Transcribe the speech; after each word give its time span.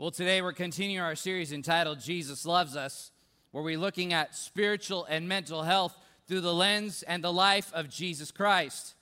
Well, 0.00 0.10
today 0.10 0.40
we're 0.40 0.54
continuing 0.54 1.04
our 1.04 1.14
series 1.14 1.52
entitled 1.52 2.00
Jesus 2.00 2.46
Loves 2.46 2.74
Us, 2.74 3.10
where 3.50 3.62
we're 3.62 3.76
looking 3.76 4.14
at 4.14 4.34
spiritual 4.34 5.04
and 5.04 5.28
mental 5.28 5.62
health 5.62 5.94
through 6.26 6.40
the 6.40 6.54
lens 6.54 7.02
and 7.02 7.22
the 7.22 7.30
life 7.30 7.70
of 7.74 7.90
Jesus 7.90 8.30
Christ. 8.30 8.94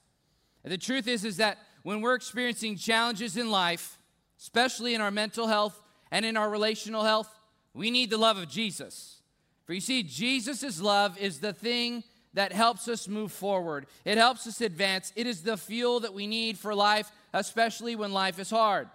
And 0.65 0.73
the 0.73 0.77
truth 0.77 1.07
is 1.07 1.25
is 1.25 1.37
that 1.37 1.59
when 1.85 2.01
we're 2.01 2.17
experiencing 2.17 2.75
challenges 2.75 3.37
in 3.37 3.49
life, 3.49 3.97
especially 4.41 4.93
in 4.93 5.01
our 5.01 5.13
mental 5.13 5.47
health 5.47 5.81
and 6.11 6.25
in 6.25 6.37
our 6.37 6.51
relational 6.51 7.05
health, 7.05 7.33
we 7.75 7.93
need 7.93 8.11
the 8.11 8.19
love 8.19 8.37
of 8.37 8.49
Jesus. 8.49 9.23
For 9.67 9.75
you 9.75 9.81
see, 9.81 10.03
Jesus' 10.03 10.81
love 10.81 11.17
is 11.17 11.39
the 11.39 11.53
thing 11.53 12.03
that 12.35 12.53
helps 12.53 12.89
us 12.89 13.07
move 13.07 13.31
forward. 13.31 13.87
It 14.05 14.19
helps 14.19 14.49
us 14.49 14.61
advance. 14.61 15.13
It 15.15 15.29
is 15.29 15.43
the 15.43 15.57
fuel 15.57 16.01
that 16.01 16.13
we 16.13 16.27
need 16.27 16.59
for 16.59 16.75
life, 16.75 17.13
especially 17.33 17.95
when 17.95 18.13
life 18.13 18.41
is 18.41 18.51
hard. 18.51 18.89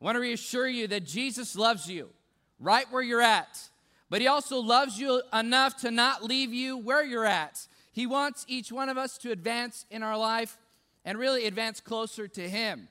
I 0.00 0.04
want 0.04 0.16
to 0.16 0.20
reassure 0.20 0.68
you 0.68 0.86
that 0.88 1.04
Jesus 1.04 1.56
loves 1.56 1.88
you 1.88 2.10
right 2.60 2.86
where 2.90 3.02
you're 3.02 3.22
at, 3.22 3.68
but 4.10 4.20
He 4.20 4.26
also 4.26 4.58
loves 4.58 4.98
you 4.98 5.22
enough 5.32 5.78
to 5.78 5.90
not 5.90 6.22
leave 6.22 6.52
you 6.52 6.76
where 6.76 7.04
you're 7.04 7.24
at. 7.24 7.66
He 7.92 8.06
wants 8.06 8.44
each 8.48 8.70
one 8.70 8.88
of 8.88 8.98
us 8.98 9.16
to 9.18 9.32
advance 9.32 9.86
in 9.90 10.02
our 10.02 10.18
life 10.18 10.58
and 11.04 11.18
really 11.18 11.46
advance 11.46 11.80
closer 11.80 12.28
to 12.28 12.48
Him. 12.48 12.88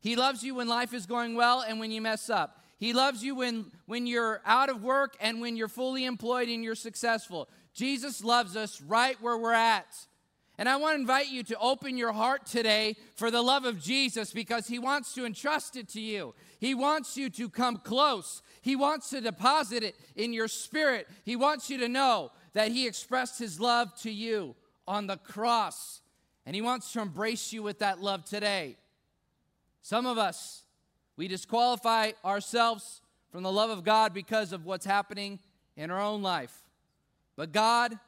He 0.00 0.16
loves 0.16 0.42
you 0.42 0.56
when 0.56 0.68
life 0.68 0.92
is 0.92 1.06
going 1.06 1.36
well 1.36 1.60
and 1.60 1.78
when 1.78 1.92
you 1.92 2.00
mess 2.00 2.28
up. 2.28 2.58
He 2.76 2.92
loves 2.92 3.22
you 3.22 3.36
when, 3.36 3.66
when 3.86 4.08
you're 4.08 4.40
out 4.44 4.68
of 4.68 4.82
work 4.82 5.16
and 5.20 5.40
when 5.40 5.56
you're 5.56 5.68
fully 5.68 6.04
employed 6.04 6.48
and 6.48 6.64
you're 6.64 6.74
successful. 6.74 7.48
Jesus 7.72 8.24
loves 8.24 8.56
us 8.56 8.82
right 8.82 9.16
where 9.22 9.38
we're 9.38 9.52
at. 9.52 9.86
And 10.58 10.68
I 10.68 10.76
want 10.76 10.96
to 10.96 11.00
invite 11.00 11.28
you 11.28 11.42
to 11.44 11.58
open 11.58 11.96
your 11.96 12.12
heart 12.12 12.46
today 12.46 12.96
for 13.16 13.30
the 13.30 13.42
love 13.42 13.64
of 13.64 13.80
Jesus 13.80 14.32
because 14.32 14.66
he 14.66 14.78
wants 14.78 15.14
to 15.14 15.24
entrust 15.24 15.76
it 15.76 15.88
to 15.90 16.00
you. 16.00 16.34
He 16.60 16.74
wants 16.74 17.16
you 17.16 17.30
to 17.30 17.48
come 17.48 17.78
close. 17.78 18.42
He 18.60 18.76
wants 18.76 19.10
to 19.10 19.20
deposit 19.20 19.82
it 19.82 19.96
in 20.14 20.32
your 20.32 20.48
spirit. 20.48 21.08
He 21.24 21.36
wants 21.36 21.70
you 21.70 21.78
to 21.78 21.88
know 21.88 22.32
that 22.52 22.70
he 22.70 22.86
expressed 22.86 23.38
his 23.38 23.58
love 23.58 23.94
to 24.02 24.10
you 24.10 24.54
on 24.86 25.06
the 25.06 25.16
cross. 25.16 26.02
And 26.44 26.54
he 26.54 26.62
wants 26.62 26.92
to 26.92 27.00
embrace 27.00 27.52
you 27.52 27.62
with 27.62 27.78
that 27.78 28.00
love 28.00 28.24
today. 28.24 28.76
Some 29.80 30.06
of 30.06 30.18
us, 30.18 30.62
we 31.16 31.28
disqualify 31.28 32.12
ourselves 32.24 33.00
from 33.30 33.42
the 33.42 33.50
love 33.50 33.70
of 33.70 33.84
God 33.84 34.12
because 34.12 34.52
of 34.52 34.66
what's 34.66 34.84
happening 34.84 35.38
in 35.76 35.90
our 35.90 36.00
own 36.00 36.22
life. 36.22 36.56
But 37.36 37.52
God 37.52 37.98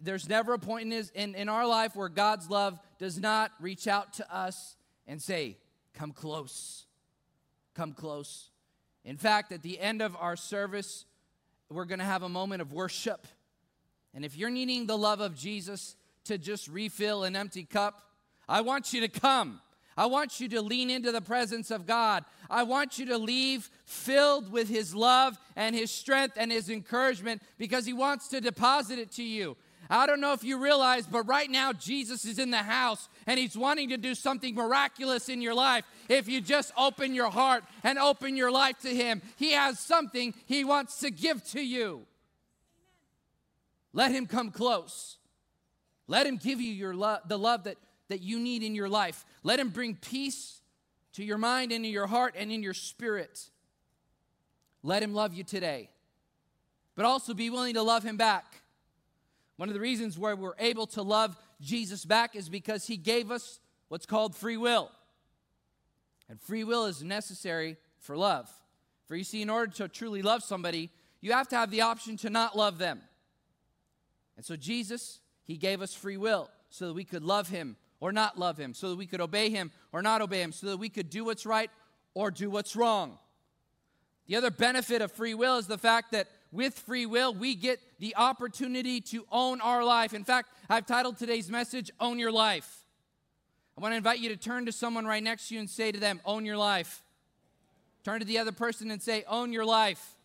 there's 0.00 0.28
never 0.28 0.54
a 0.54 0.58
point 0.58 0.86
in, 0.86 0.90
his, 0.92 1.10
in, 1.10 1.34
in 1.34 1.48
our 1.48 1.66
life 1.66 1.96
where 1.96 2.08
God's 2.08 2.48
love 2.48 2.78
does 2.98 3.18
not 3.18 3.52
reach 3.60 3.86
out 3.86 4.14
to 4.14 4.34
us 4.34 4.76
and 5.06 5.20
say, 5.20 5.56
Come 5.94 6.12
close. 6.12 6.86
Come 7.74 7.92
close. 7.92 8.50
In 9.04 9.16
fact, 9.16 9.50
at 9.52 9.62
the 9.62 9.80
end 9.80 10.00
of 10.02 10.16
our 10.16 10.36
service, 10.36 11.04
we're 11.70 11.86
going 11.86 11.98
to 11.98 12.04
have 12.04 12.22
a 12.22 12.28
moment 12.28 12.62
of 12.62 12.72
worship. 12.72 13.26
And 14.14 14.24
if 14.24 14.36
you're 14.36 14.50
needing 14.50 14.86
the 14.86 14.98
love 14.98 15.20
of 15.20 15.36
Jesus 15.36 15.96
to 16.24 16.38
just 16.38 16.68
refill 16.68 17.24
an 17.24 17.34
empty 17.34 17.64
cup, 17.64 18.02
I 18.48 18.60
want 18.60 18.92
you 18.92 19.00
to 19.02 19.08
come. 19.08 19.60
I 19.96 20.06
want 20.06 20.38
you 20.38 20.48
to 20.50 20.62
lean 20.62 20.90
into 20.90 21.10
the 21.10 21.20
presence 21.20 21.72
of 21.72 21.84
God. 21.84 22.24
I 22.48 22.62
want 22.62 22.98
you 22.98 23.06
to 23.06 23.18
leave 23.18 23.68
filled 23.84 24.52
with 24.52 24.68
His 24.68 24.94
love 24.94 25.36
and 25.56 25.74
His 25.74 25.90
strength 25.90 26.36
and 26.36 26.52
His 26.52 26.70
encouragement 26.70 27.42
because 27.58 27.84
He 27.84 27.92
wants 27.92 28.28
to 28.28 28.40
deposit 28.40 29.00
it 29.00 29.10
to 29.12 29.24
you. 29.24 29.56
I 29.90 30.06
don't 30.06 30.20
know 30.20 30.34
if 30.34 30.44
you 30.44 30.58
realize, 30.58 31.06
but 31.06 31.22
right 31.22 31.50
now 31.50 31.72
Jesus 31.72 32.24
is 32.24 32.38
in 32.38 32.50
the 32.50 32.58
house 32.58 33.08
and 33.26 33.38
he's 33.38 33.56
wanting 33.56 33.88
to 33.88 33.96
do 33.96 34.14
something 34.14 34.54
miraculous 34.54 35.28
in 35.28 35.40
your 35.40 35.54
life. 35.54 35.84
If 36.08 36.28
you 36.28 36.40
just 36.40 36.72
open 36.76 37.14
your 37.14 37.30
heart 37.30 37.64
and 37.82 37.98
open 37.98 38.36
your 38.36 38.50
life 38.50 38.78
to 38.80 38.94
him, 38.94 39.22
he 39.36 39.52
has 39.52 39.78
something 39.78 40.34
he 40.46 40.64
wants 40.64 41.00
to 41.00 41.10
give 41.10 41.42
to 41.50 41.60
you. 41.60 42.02
Let 43.94 44.10
him 44.10 44.26
come 44.26 44.50
close. 44.50 45.16
Let 46.06 46.26
him 46.26 46.36
give 46.36 46.60
you 46.60 46.72
your 46.72 46.92
the 47.26 47.38
love 47.38 47.64
that, 47.64 47.76
that 48.08 48.20
you 48.20 48.38
need 48.38 48.62
in 48.62 48.74
your 48.74 48.88
life. 48.88 49.24
Let 49.42 49.58
him 49.58 49.70
bring 49.70 49.94
peace 49.94 50.60
to 51.14 51.24
your 51.24 51.38
mind 51.38 51.72
and 51.72 51.84
in 51.84 51.90
your 51.90 52.06
heart 52.06 52.34
and 52.36 52.52
in 52.52 52.62
your 52.62 52.74
spirit. 52.74 53.48
Let 54.82 55.02
him 55.02 55.14
love 55.14 55.34
you 55.34 55.44
today. 55.44 55.90
But 56.94 57.06
also 57.06 57.32
be 57.32 57.48
willing 57.48 57.74
to 57.74 57.82
love 57.82 58.02
him 58.02 58.16
back. 58.16 58.62
One 59.58 59.68
of 59.68 59.74
the 59.74 59.80
reasons 59.80 60.16
why 60.16 60.34
we're 60.34 60.54
able 60.60 60.86
to 60.86 61.02
love 61.02 61.36
Jesus 61.60 62.04
back 62.04 62.36
is 62.36 62.48
because 62.48 62.86
he 62.86 62.96
gave 62.96 63.32
us 63.32 63.58
what's 63.88 64.06
called 64.06 64.36
free 64.36 64.56
will. 64.56 64.88
And 66.28 66.40
free 66.40 66.62
will 66.62 66.86
is 66.86 67.02
necessary 67.02 67.76
for 67.98 68.16
love. 68.16 68.48
For 69.06 69.16
you 69.16 69.24
see, 69.24 69.42
in 69.42 69.50
order 69.50 69.72
to 69.72 69.88
truly 69.88 70.22
love 70.22 70.44
somebody, 70.44 70.90
you 71.20 71.32
have 71.32 71.48
to 71.48 71.56
have 71.56 71.72
the 71.72 71.80
option 71.80 72.16
to 72.18 72.30
not 72.30 72.56
love 72.56 72.78
them. 72.78 73.00
And 74.36 74.46
so 74.46 74.54
Jesus, 74.54 75.18
he 75.42 75.56
gave 75.56 75.82
us 75.82 75.92
free 75.92 76.16
will 76.16 76.48
so 76.70 76.86
that 76.86 76.94
we 76.94 77.02
could 77.02 77.24
love 77.24 77.48
him 77.48 77.76
or 77.98 78.12
not 78.12 78.38
love 78.38 78.58
him, 78.58 78.74
so 78.74 78.90
that 78.90 78.96
we 78.96 79.06
could 79.06 79.20
obey 79.20 79.50
him 79.50 79.72
or 79.90 80.02
not 80.02 80.22
obey 80.22 80.40
him, 80.40 80.52
so 80.52 80.68
that 80.68 80.76
we 80.76 80.88
could 80.88 81.10
do 81.10 81.24
what's 81.24 81.44
right 81.44 81.70
or 82.14 82.30
do 82.30 82.48
what's 82.48 82.76
wrong. 82.76 83.18
The 84.28 84.36
other 84.36 84.52
benefit 84.52 85.02
of 85.02 85.10
free 85.10 85.34
will 85.34 85.56
is 85.56 85.66
the 85.66 85.78
fact 85.78 86.12
that 86.12 86.28
with 86.50 86.78
free 86.78 87.06
will, 87.06 87.34
we 87.34 87.54
get 87.54 87.80
the 87.98 88.16
opportunity 88.16 89.00
to 89.00 89.26
own 89.30 89.60
our 89.60 89.84
life. 89.84 90.14
In 90.14 90.24
fact, 90.24 90.50
I've 90.68 90.86
titled 90.86 91.18
today's 91.18 91.50
message, 91.50 91.90
Own 92.00 92.18
Your 92.18 92.32
Life. 92.32 92.86
I 93.76 93.80
want 93.80 93.92
to 93.92 93.96
invite 93.96 94.18
you 94.18 94.28
to 94.30 94.36
turn 94.36 94.66
to 94.66 94.72
someone 94.72 95.06
right 95.06 95.22
next 95.22 95.48
to 95.48 95.54
you 95.54 95.60
and 95.60 95.70
say 95.70 95.92
to 95.92 96.00
them, 96.00 96.20
Own 96.24 96.44
your 96.44 96.56
life. 96.56 97.04
Turn 98.02 98.18
to 98.18 98.26
the 98.26 98.38
other 98.38 98.50
person 98.50 98.90
and 98.90 99.00
say, 99.00 99.24
Own 99.28 99.52
your 99.52 99.64
life. 99.64 100.16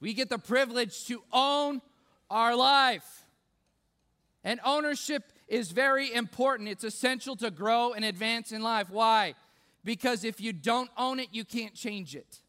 We 0.00 0.14
get 0.14 0.28
the 0.28 0.38
privilege 0.38 1.04
to 1.06 1.22
own 1.32 1.80
our 2.28 2.56
life. 2.56 3.24
And 4.42 4.58
ownership 4.64 5.32
is 5.46 5.70
very 5.70 6.12
important. 6.12 6.68
It's 6.68 6.82
essential 6.82 7.36
to 7.36 7.52
grow 7.52 7.92
and 7.92 8.04
advance 8.04 8.50
in 8.50 8.62
life. 8.62 8.90
Why? 8.90 9.34
Because 9.84 10.24
if 10.24 10.40
you 10.40 10.52
don't 10.52 10.90
own 10.98 11.20
it, 11.20 11.28
you 11.30 11.44
can't 11.44 11.74
change 11.74 12.16
it. 12.16 12.40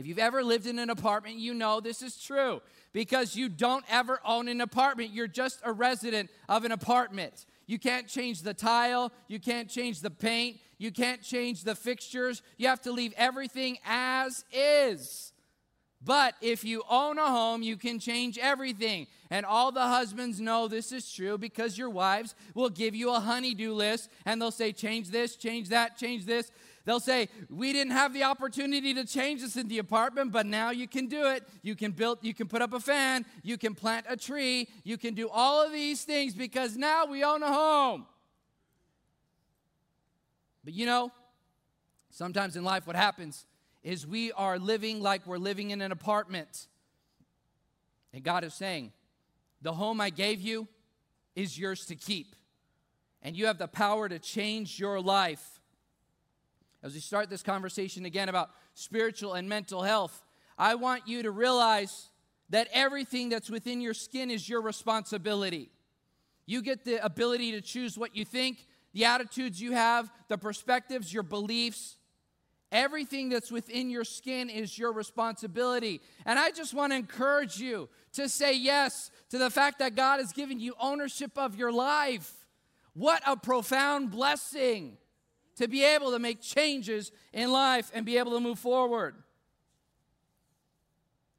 If 0.00 0.06
you've 0.06 0.18
ever 0.18 0.42
lived 0.42 0.64
in 0.64 0.78
an 0.78 0.88
apartment, 0.88 1.36
you 1.36 1.52
know 1.52 1.78
this 1.78 2.00
is 2.00 2.16
true 2.16 2.62
because 2.94 3.36
you 3.36 3.50
don't 3.50 3.84
ever 3.86 4.18
own 4.24 4.48
an 4.48 4.62
apartment. 4.62 5.10
You're 5.10 5.28
just 5.28 5.60
a 5.62 5.72
resident 5.72 6.30
of 6.48 6.64
an 6.64 6.72
apartment. 6.72 7.44
You 7.66 7.78
can't 7.78 8.08
change 8.08 8.40
the 8.40 8.54
tile, 8.54 9.12
you 9.28 9.38
can't 9.38 9.68
change 9.68 10.00
the 10.00 10.08
paint, 10.08 10.56
you 10.78 10.90
can't 10.90 11.20
change 11.20 11.64
the 11.64 11.74
fixtures. 11.74 12.40
You 12.56 12.68
have 12.68 12.80
to 12.80 12.92
leave 12.92 13.12
everything 13.18 13.76
as 13.84 14.42
is. 14.50 15.34
But 16.02 16.34
if 16.40 16.64
you 16.64 16.82
own 16.88 17.18
a 17.18 17.26
home, 17.26 17.62
you 17.62 17.76
can 17.76 17.98
change 17.98 18.38
everything. 18.38 19.06
And 19.28 19.44
all 19.44 19.70
the 19.70 19.82
husbands 19.82 20.40
know 20.40 20.66
this 20.66 20.92
is 20.92 21.12
true 21.12 21.36
because 21.36 21.76
your 21.76 21.90
wives 21.90 22.34
will 22.54 22.70
give 22.70 22.94
you 22.94 23.12
a 23.14 23.20
honeydew 23.20 23.74
list 23.74 24.08
and 24.24 24.40
they'll 24.40 24.50
say, 24.50 24.72
change 24.72 25.10
this, 25.10 25.36
change 25.36 25.68
that, 25.68 25.98
change 25.98 26.24
this. 26.24 26.50
They'll 26.84 27.00
say, 27.00 27.28
We 27.48 27.72
didn't 27.72 27.92
have 27.92 28.12
the 28.12 28.24
opportunity 28.24 28.94
to 28.94 29.04
change 29.04 29.42
this 29.42 29.56
in 29.56 29.68
the 29.68 29.78
apartment, 29.78 30.32
but 30.32 30.46
now 30.46 30.70
you 30.70 30.88
can 30.88 31.06
do 31.06 31.28
it. 31.30 31.46
You 31.62 31.74
can 31.74 31.92
build, 31.92 32.18
you 32.22 32.34
can 32.34 32.48
put 32.48 32.62
up 32.62 32.72
a 32.72 32.80
fan, 32.80 33.26
you 33.42 33.58
can 33.58 33.74
plant 33.74 34.06
a 34.08 34.16
tree, 34.16 34.68
you 34.84 34.96
can 34.96 35.14
do 35.14 35.28
all 35.28 35.64
of 35.64 35.72
these 35.72 36.04
things 36.04 36.34
because 36.34 36.76
now 36.76 37.06
we 37.06 37.22
own 37.22 37.42
a 37.42 37.52
home. 37.52 38.06
But 40.64 40.74
you 40.74 40.86
know, 40.86 41.12
sometimes 42.10 42.56
in 42.56 42.64
life, 42.64 42.86
what 42.86 42.96
happens 42.96 43.46
is 43.82 44.06
we 44.06 44.32
are 44.32 44.58
living 44.58 45.00
like 45.00 45.26
we're 45.26 45.38
living 45.38 45.70
in 45.70 45.80
an 45.80 45.92
apartment. 45.92 46.66
And 48.12 48.22
God 48.22 48.42
is 48.42 48.54
saying, 48.54 48.92
The 49.60 49.72
home 49.72 50.00
I 50.00 50.10
gave 50.10 50.40
you 50.40 50.66
is 51.36 51.58
yours 51.58 51.86
to 51.86 51.94
keep. 51.94 52.34
And 53.22 53.36
you 53.36 53.46
have 53.46 53.58
the 53.58 53.68
power 53.68 54.08
to 54.08 54.18
change 54.18 54.80
your 54.80 54.98
life 54.98 55.59
as 56.82 56.94
we 56.94 57.00
start 57.00 57.28
this 57.28 57.42
conversation 57.42 58.04
again 58.04 58.28
about 58.28 58.50
spiritual 58.74 59.34
and 59.34 59.48
mental 59.48 59.82
health, 59.82 60.22
I 60.56 60.74
want 60.74 61.06
you 61.06 61.22
to 61.22 61.30
realize 61.30 62.08
that 62.50 62.68
everything 62.72 63.28
that's 63.28 63.50
within 63.50 63.80
your 63.80 63.94
skin 63.94 64.30
is 64.30 64.48
your 64.48 64.60
responsibility. 64.60 65.70
You 66.46 66.62
get 66.62 66.84
the 66.84 67.04
ability 67.04 67.52
to 67.52 67.60
choose 67.60 67.96
what 67.96 68.16
you 68.16 68.24
think, 68.24 68.66
the 68.92 69.04
attitudes 69.04 69.60
you 69.60 69.72
have, 69.72 70.10
the 70.28 70.38
perspectives, 70.38 71.12
your 71.12 71.22
beliefs. 71.22 71.96
Everything 72.72 73.28
that's 73.28 73.50
within 73.50 73.90
your 73.90 74.04
skin 74.04 74.48
is 74.48 74.78
your 74.78 74.92
responsibility. 74.92 76.00
And 76.24 76.38
I 76.38 76.50
just 76.50 76.72
want 76.72 76.92
to 76.92 76.96
encourage 76.96 77.58
you 77.58 77.88
to 78.12 78.28
say 78.28 78.56
yes 78.56 79.10
to 79.30 79.38
the 79.38 79.50
fact 79.50 79.80
that 79.80 79.96
God 79.96 80.20
has 80.20 80.32
given 80.32 80.60
you 80.60 80.74
ownership 80.80 81.32
of 81.36 81.56
your 81.56 81.72
life. 81.72 82.46
What 82.94 83.22
a 83.26 83.36
profound 83.36 84.10
blessing 84.12 84.98
to 85.60 85.68
be 85.68 85.84
able 85.84 86.10
to 86.12 86.18
make 86.18 86.40
changes 86.40 87.12
in 87.34 87.52
life 87.52 87.90
and 87.92 88.06
be 88.06 88.16
able 88.16 88.32
to 88.32 88.40
move 88.40 88.58
forward. 88.58 89.14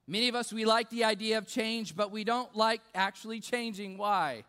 Many 0.05 0.27
of 0.27 0.35
us, 0.35 0.53
we 0.53 0.63
like 0.63 0.91
the 0.91 1.05
idea 1.05 1.39
of 1.39 1.47
change, 1.47 1.95
but 1.95 2.11
we 2.11 2.23
don't 2.23 2.55
like 2.55 2.81
actually 2.93 3.39
changing. 3.39 3.97
Why? 3.97 4.43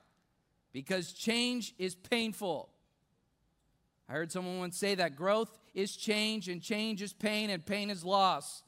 Because 0.75 1.15
change 1.15 1.75
is 1.79 1.95
painful. 1.95 2.69
I 4.11 4.13
heard 4.13 4.31
someone 4.31 4.59
once 4.59 4.77
say 4.77 4.95
that 4.95 5.17
growth 5.17 5.59
is 5.73 5.97
change, 5.97 6.51
and 6.51 6.61
change 6.61 7.01
is 7.01 7.15
pain, 7.15 7.49
and 7.49 7.65
pain 7.65 7.89
is 7.89 8.05
loss. 8.05 8.63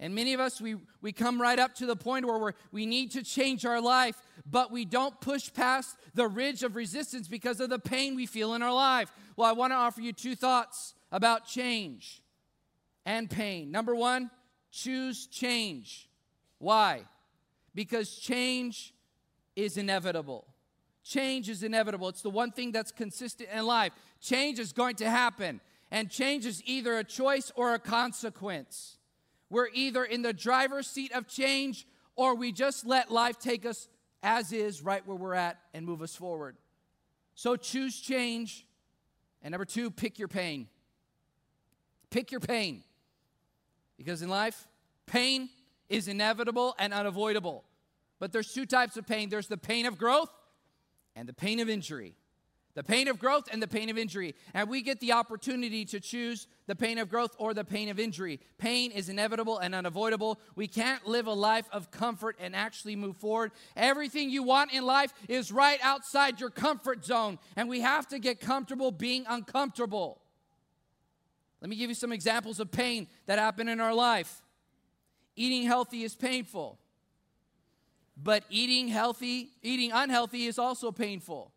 And 0.00 0.14
many 0.14 0.32
of 0.32 0.40
us, 0.40 0.60
we, 0.60 0.76
we 1.02 1.12
come 1.12 1.40
right 1.40 1.58
up 1.58 1.74
to 1.76 1.86
the 1.86 1.96
point 1.96 2.24
where 2.24 2.38
we're, 2.38 2.52
we 2.70 2.86
need 2.86 3.10
to 3.12 3.24
change 3.24 3.66
our 3.66 3.80
life, 3.80 4.20
but 4.48 4.70
we 4.70 4.84
don't 4.84 5.20
push 5.20 5.52
past 5.52 5.96
the 6.14 6.28
ridge 6.28 6.62
of 6.62 6.76
resistance 6.76 7.26
because 7.26 7.58
of 7.60 7.68
the 7.68 7.80
pain 7.80 8.14
we 8.14 8.26
feel 8.26 8.54
in 8.54 8.62
our 8.62 8.72
life. 8.72 9.10
Well, 9.36 9.48
I 9.48 9.52
want 9.52 9.72
to 9.72 9.76
offer 9.76 10.00
you 10.00 10.12
two 10.12 10.36
thoughts 10.36 10.94
about 11.10 11.46
change 11.46 12.22
and 13.04 13.28
pain. 13.28 13.72
Number 13.72 13.94
one, 13.94 14.30
choose 14.70 15.26
change. 15.26 16.08
Why? 16.58 17.02
Because 17.74 18.14
change 18.14 18.94
is 19.56 19.76
inevitable. 19.76 20.46
Change 21.02 21.48
is 21.48 21.62
inevitable. 21.64 22.08
It's 22.08 22.22
the 22.22 22.30
one 22.30 22.52
thing 22.52 22.70
that's 22.70 22.92
consistent 22.92 23.48
in 23.52 23.66
life. 23.66 23.92
Change 24.20 24.60
is 24.60 24.72
going 24.72 24.96
to 24.96 25.10
happen, 25.10 25.60
and 25.90 26.10
change 26.10 26.46
is 26.46 26.62
either 26.66 26.98
a 26.98 27.04
choice 27.04 27.50
or 27.56 27.74
a 27.74 27.78
consequence. 27.78 28.97
We're 29.50 29.68
either 29.72 30.04
in 30.04 30.22
the 30.22 30.32
driver's 30.32 30.86
seat 30.86 31.12
of 31.12 31.26
change 31.26 31.86
or 32.16 32.34
we 32.34 32.52
just 32.52 32.86
let 32.86 33.10
life 33.10 33.38
take 33.38 33.64
us 33.64 33.88
as 34.22 34.52
is, 34.52 34.82
right 34.82 35.06
where 35.06 35.16
we're 35.16 35.34
at, 35.34 35.58
and 35.72 35.86
move 35.86 36.02
us 36.02 36.14
forward. 36.14 36.56
So 37.34 37.56
choose 37.56 38.00
change. 38.00 38.66
And 39.42 39.52
number 39.52 39.64
two, 39.64 39.90
pick 39.90 40.18
your 40.18 40.28
pain. 40.28 40.66
Pick 42.10 42.32
your 42.32 42.40
pain. 42.40 42.82
Because 43.96 44.22
in 44.22 44.28
life, 44.28 44.66
pain 45.06 45.48
is 45.88 46.08
inevitable 46.08 46.74
and 46.78 46.92
unavoidable. 46.92 47.64
But 48.18 48.32
there's 48.32 48.52
two 48.52 48.66
types 48.66 48.96
of 48.96 49.06
pain 49.06 49.28
there's 49.28 49.46
the 49.46 49.56
pain 49.56 49.86
of 49.86 49.98
growth 49.98 50.30
and 51.14 51.28
the 51.28 51.32
pain 51.32 51.60
of 51.60 51.68
injury 51.68 52.14
the 52.78 52.84
pain 52.84 53.08
of 53.08 53.18
growth 53.18 53.48
and 53.50 53.60
the 53.60 53.66
pain 53.66 53.90
of 53.90 53.98
injury. 53.98 54.36
And 54.54 54.70
we 54.70 54.82
get 54.82 55.00
the 55.00 55.10
opportunity 55.10 55.84
to 55.86 55.98
choose 55.98 56.46
the 56.68 56.76
pain 56.76 56.98
of 56.98 57.08
growth 57.08 57.34
or 57.36 57.52
the 57.52 57.64
pain 57.64 57.88
of 57.88 57.98
injury. 57.98 58.38
Pain 58.56 58.92
is 58.92 59.08
inevitable 59.08 59.58
and 59.58 59.74
unavoidable. 59.74 60.38
We 60.54 60.68
can't 60.68 61.04
live 61.04 61.26
a 61.26 61.32
life 61.32 61.66
of 61.72 61.90
comfort 61.90 62.36
and 62.38 62.54
actually 62.54 62.94
move 62.94 63.16
forward. 63.16 63.50
Everything 63.74 64.30
you 64.30 64.44
want 64.44 64.72
in 64.72 64.86
life 64.86 65.12
is 65.28 65.50
right 65.50 65.80
outside 65.82 66.38
your 66.38 66.50
comfort 66.50 67.04
zone, 67.04 67.40
and 67.56 67.68
we 67.68 67.80
have 67.80 68.06
to 68.10 68.20
get 68.20 68.38
comfortable 68.38 68.92
being 68.92 69.24
uncomfortable. 69.28 70.20
Let 71.60 71.70
me 71.70 71.74
give 71.74 71.90
you 71.90 71.96
some 71.96 72.12
examples 72.12 72.60
of 72.60 72.70
pain 72.70 73.08
that 73.26 73.40
happen 73.40 73.68
in 73.68 73.80
our 73.80 73.92
life. 73.92 74.40
Eating 75.34 75.64
healthy 75.64 76.04
is 76.04 76.14
painful. 76.14 76.78
But 78.16 78.44
eating 78.50 78.86
healthy, 78.86 79.48
eating 79.64 79.90
unhealthy 79.92 80.46
is 80.46 80.60
also 80.60 80.92
painful. 80.92 81.50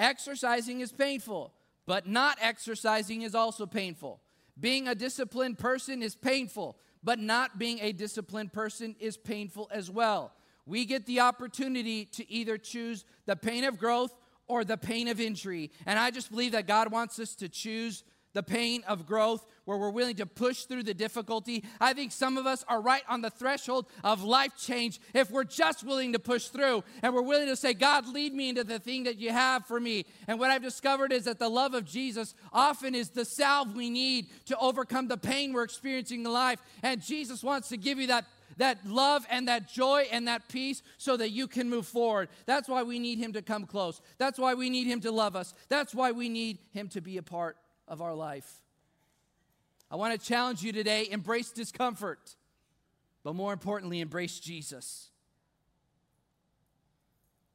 Exercising 0.00 0.80
is 0.80 0.92
painful, 0.92 1.52
but 1.86 2.08
not 2.08 2.38
exercising 2.40 3.20
is 3.20 3.34
also 3.34 3.66
painful. 3.66 4.22
Being 4.58 4.88
a 4.88 4.94
disciplined 4.94 5.58
person 5.58 6.02
is 6.02 6.16
painful, 6.16 6.78
but 7.04 7.18
not 7.18 7.58
being 7.58 7.78
a 7.80 7.92
disciplined 7.92 8.52
person 8.52 8.96
is 8.98 9.18
painful 9.18 9.68
as 9.70 9.90
well. 9.90 10.32
We 10.64 10.86
get 10.86 11.04
the 11.04 11.20
opportunity 11.20 12.06
to 12.06 12.30
either 12.32 12.56
choose 12.56 13.04
the 13.26 13.36
pain 13.36 13.64
of 13.64 13.78
growth 13.78 14.16
or 14.48 14.64
the 14.64 14.78
pain 14.78 15.06
of 15.06 15.20
injury. 15.20 15.70
And 15.84 15.98
I 15.98 16.10
just 16.10 16.30
believe 16.30 16.52
that 16.52 16.66
God 16.66 16.90
wants 16.90 17.18
us 17.18 17.34
to 17.36 17.48
choose 17.50 18.02
the 18.32 18.42
pain 18.42 18.82
of 18.86 19.06
growth, 19.06 19.44
where 19.64 19.78
we're 19.78 19.90
willing 19.90 20.16
to 20.16 20.26
push 20.26 20.64
through 20.64 20.82
the 20.82 20.94
difficulty. 20.94 21.64
I 21.80 21.92
think 21.92 22.12
some 22.12 22.36
of 22.36 22.46
us 22.46 22.64
are 22.68 22.80
right 22.80 23.02
on 23.08 23.20
the 23.20 23.30
threshold 23.30 23.86
of 24.02 24.22
life 24.22 24.56
change 24.56 25.00
if 25.14 25.30
we're 25.30 25.44
just 25.44 25.84
willing 25.84 26.12
to 26.12 26.18
push 26.18 26.46
through 26.46 26.82
and 27.02 27.14
we're 27.14 27.22
willing 27.22 27.46
to 27.48 27.56
say, 27.56 27.74
God, 27.74 28.08
lead 28.08 28.34
me 28.34 28.48
into 28.48 28.64
the 28.64 28.78
thing 28.78 29.04
that 29.04 29.18
you 29.18 29.30
have 29.30 29.66
for 29.66 29.78
me. 29.78 30.06
And 30.26 30.38
what 30.38 30.50
I've 30.50 30.62
discovered 30.62 31.12
is 31.12 31.24
that 31.24 31.38
the 31.38 31.48
love 31.48 31.74
of 31.74 31.84
Jesus 31.84 32.34
often 32.52 32.94
is 32.94 33.10
the 33.10 33.24
salve 33.24 33.74
we 33.74 33.90
need 33.90 34.26
to 34.46 34.58
overcome 34.58 35.08
the 35.08 35.16
pain 35.16 35.52
we're 35.52 35.62
experiencing 35.62 36.24
in 36.24 36.32
life. 36.32 36.60
And 36.82 37.02
Jesus 37.02 37.42
wants 37.42 37.68
to 37.68 37.76
give 37.76 37.98
you 37.98 38.08
that 38.08 38.24
that 38.56 38.84
love 38.84 39.24
and 39.30 39.48
that 39.48 39.68
joy 39.68 40.06
and 40.12 40.28
that 40.28 40.46
peace 40.48 40.82
so 40.98 41.16
that 41.16 41.30
you 41.30 41.46
can 41.46 41.70
move 41.70 41.86
forward. 41.86 42.28
That's 42.44 42.68
why 42.68 42.82
we 42.82 42.98
need 42.98 43.18
Him 43.18 43.32
to 43.32 43.40
come 43.40 43.64
close. 43.64 44.02
That's 44.18 44.38
why 44.38 44.52
we 44.52 44.68
need 44.68 44.86
Him 44.86 45.00
to 45.00 45.10
love 45.10 45.34
us. 45.34 45.54
That's 45.70 45.94
why 45.94 46.10
we 46.10 46.28
need 46.28 46.58
Him 46.72 46.88
to 46.88 47.00
be 47.00 47.16
a 47.16 47.22
part 47.22 47.56
of 47.90 48.00
our 48.00 48.14
life. 48.14 48.50
I 49.90 49.96
want 49.96 50.18
to 50.18 50.26
challenge 50.26 50.62
you 50.62 50.72
today 50.72 51.08
embrace 51.10 51.50
discomfort, 51.50 52.36
but 53.24 53.34
more 53.34 53.52
importantly, 53.52 54.00
embrace 54.00 54.38
Jesus. 54.38 55.10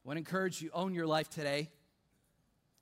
I 0.04 0.08
want 0.08 0.18
to 0.18 0.20
encourage 0.20 0.60
you 0.60 0.70
own 0.72 0.94
your 0.94 1.06
life 1.06 1.30
today. 1.30 1.70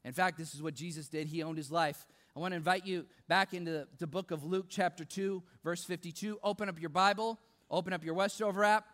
In 0.05 0.13
fact, 0.13 0.37
this 0.37 0.55
is 0.55 0.61
what 0.61 0.75
Jesus 0.75 1.09
did. 1.09 1.29
He 1.29 1.43
owned 1.43 1.57
his 1.57 1.71
life. 1.71 2.07
I 2.37 2.41
want 2.41 2.53
to 2.53 2.57
invite 2.57 2.85
you 2.85 3.07
back 3.29 3.55
into 3.55 3.71
the, 3.71 3.89
the 3.99 4.07
book 4.09 4.33
of 4.33 4.45
Luke, 4.45 4.67
chapter 4.69 5.05
2, 5.05 5.41
verse 5.63 5.85
52. 5.85 6.41
Open 6.43 6.69
up 6.69 6.81
your 6.81 6.91
Bible, 6.91 7.39
open 7.71 7.93
up 7.93 8.05
your 8.05 8.15
Westover 8.15 8.65
app. 8.65 8.87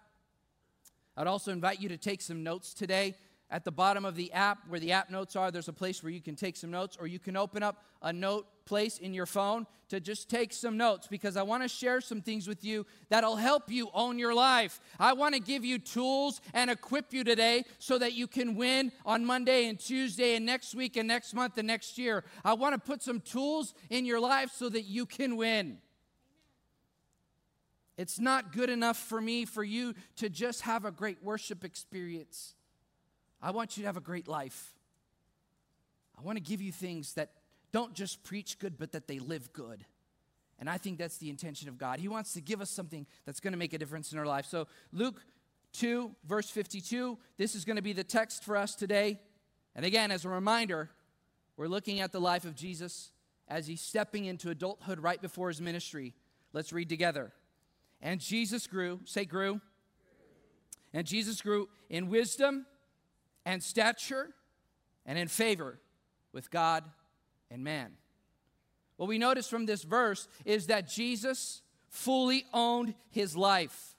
I'd 1.16 1.26
also 1.26 1.50
invite 1.50 1.80
you 1.80 1.88
to 1.88 1.96
take 1.96 2.20
some 2.20 2.42
notes 2.44 2.74
today. 2.74 3.14
At 3.52 3.64
the 3.64 3.72
bottom 3.72 4.04
of 4.04 4.14
the 4.14 4.32
app, 4.32 4.58
where 4.68 4.78
the 4.78 4.92
app 4.92 5.10
notes 5.10 5.34
are, 5.34 5.50
there's 5.50 5.66
a 5.66 5.72
place 5.72 6.04
where 6.04 6.12
you 6.12 6.20
can 6.20 6.36
take 6.36 6.56
some 6.56 6.70
notes, 6.70 6.96
or 7.00 7.08
you 7.08 7.18
can 7.18 7.36
open 7.36 7.64
up 7.64 7.82
a 8.00 8.12
note 8.12 8.46
place 8.64 8.98
in 8.98 9.12
your 9.12 9.26
phone 9.26 9.66
to 9.88 9.98
just 9.98 10.30
take 10.30 10.52
some 10.52 10.76
notes 10.76 11.08
because 11.08 11.36
I 11.36 11.42
want 11.42 11.64
to 11.64 11.68
share 11.68 12.00
some 12.00 12.22
things 12.22 12.46
with 12.46 12.62
you 12.64 12.86
that'll 13.08 13.34
help 13.34 13.68
you 13.68 13.90
own 13.92 14.20
your 14.20 14.32
life. 14.32 14.80
I 15.00 15.14
want 15.14 15.34
to 15.34 15.40
give 15.40 15.64
you 15.64 15.80
tools 15.80 16.40
and 16.54 16.70
equip 16.70 17.12
you 17.12 17.24
today 17.24 17.64
so 17.80 17.98
that 17.98 18.12
you 18.12 18.28
can 18.28 18.54
win 18.54 18.92
on 19.04 19.24
Monday 19.24 19.68
and 19.68 19.80
Tuesday 19.80 20.36
and 20.36 20.46
next 20.46 20.76
week 20.76 20.96
and 20.96 21.08
next 21.08 21.34
month 21.34 21.58
and 21.58 21.66
next 21.66 21.98
year. 21.98 22.22
I 22.44 22.54
want 22.54 22.76
to 22.76 22.80
put 22.80 23.02
some 23.02 23.18
tools 23.20 23.74
in 23.90 24.06
your 24.06 24.20
life 24.20 24.52
so 24.54 24.68
that 24.68 24.82
you 24.82 25.06
can 25.06 25.36
win. 25.36 25.78
It's 27.98 28.20
not 28.20 28.52
good 28.52 28.70
enough 28.70 28.96
for 28.96 29.20
me 29.20 29.44
for 29.44 29.64
you 29.64 29.94
to 30.16 30.30
just 30.30 30.62
have 30.62 30.84
a 30.84 30.92
great 30.92 31.24
worship 31.24 31.64
experience. 31.64 32.54
I 33.42 33.50
want 33.52 33.76
you 33.76 33.82
to 33.82 33.86
have 33.86 33.96
a 33.96 34.02
great 34.02 34.28
life. 34.28 34.74
I 36.18 36.22
want 36.22 36.36
to 36.36 36.42
give 36.42 36.60
you 36.60 36.72
things 36.72 37.14
that 37.14 37.30
don't 37.72 37.94
just 37.94 38.22
preach 38.22 38.58
good, 38.58 38.78
but 38.78 38.92
that 38.92 39.06
they 39.06 39.18
live 39.18 39.52
good. 39.52 39.84
And 40.58 40.68
I 40.68 40.76
think 40.76 40.98
that's 40.98 41.16
the 41.16 41.30
intention 41.30 41.68
of 41.68 41.78
God. 41.78 42.00
He 42.00 42.08
wants 42.08 42.34
to 42.34 42.40
give 42.42 42.60
us 42.60 42.68
something 42.68 43.06
that's 43.24 43.40
going 43.40 43.52
to 43.52 43.58
make 43.58 43.72
a 43.72 43.78
difference 43.78 44.12
in 44.12 44.18
our 44.18 44.26
life. 44.26 44.44
So, 44.44 44.66
Luke 44.92 45.22
2, 45.72 46.14
verse 46.26 46.50
52, 46.50 47.16
this 47.38 47.54
is 47.54 47.64
going 47.64 47.76
to 47.76 47.82
be 47.82 47.94
the 47.94 48.04
text 48.04 48.44
for 48.44 48.56
us 48.56 48.74
today. 48.74 49.18
And 49.74 49.86
again, 49.86 50.10
as 50.10 50.26
a 50.26 50.28
reminder, 50.28 50.90
we're 51.56 51.68
looking 51.68 52.00
at 52.00 52.12
the 52.12 52.20
life 52.20 52.44
of 52.44 52.54
Jesus 52.54 53.12
as 53.48 53.66
he's 53.66 53.80
stepping 53.80 54.26
into 54.26 54.50
adulthood 54.50 55.00
right 55.00 55.20
before 55.20 55.48
his 55.48 55.60
ministry. 55.60 56.14
Let's 56.52 56.72
read 56.72 56.88
together. 56.88 57.32
And 58.02 58.20
Jesus 58.20 58.66
grew, 58.66 59.00
say, 59.04 59.24
grew. 59.24 59.60
And 60.92 61.06
Jesus 61.06 61.40
grew 61.40 61.68
in 61.88 62.08
wisdom 62.08 62.66
and 63.44 63.62
stature 63.62 64.30
and 65.06 65.18
in 65.18 65.28
favor 65.28 65.78
with 66.32 66.50
God 66.50 66.84
and 67.50 67.64
man. 67.64 67.92
What 68.96 69.08
we 69.08 69.18
notice 69.18 69.48
from 69.48 69.66
this 69.66 69.82
verse 69.82 70.28
is 70.44 70.66
that 70.66 70.88
Jesus 70.88 71.62
fully 71.88 72.44
owned 72.52 72.94
his 73.10 73.36
life. 73.36 73.96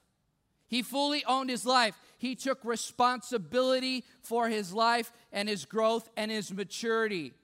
He 0.68 0.82
fully 0.82 1.24
owned 1.26 1.50
his 1.50 1.66
life. 1.66 1.98
He 2.16 2.34
took 2.34 2.64
responsibility 2.64 4.04
for 4.22 4.48
his 4.48 4.72
life 4.72 5.12
and 5.32 5.48
his 5.48 5.64
growth 5.64 6.08
and 6.16 6.30
his 6.30 6.52
maturity. 6.52 7.34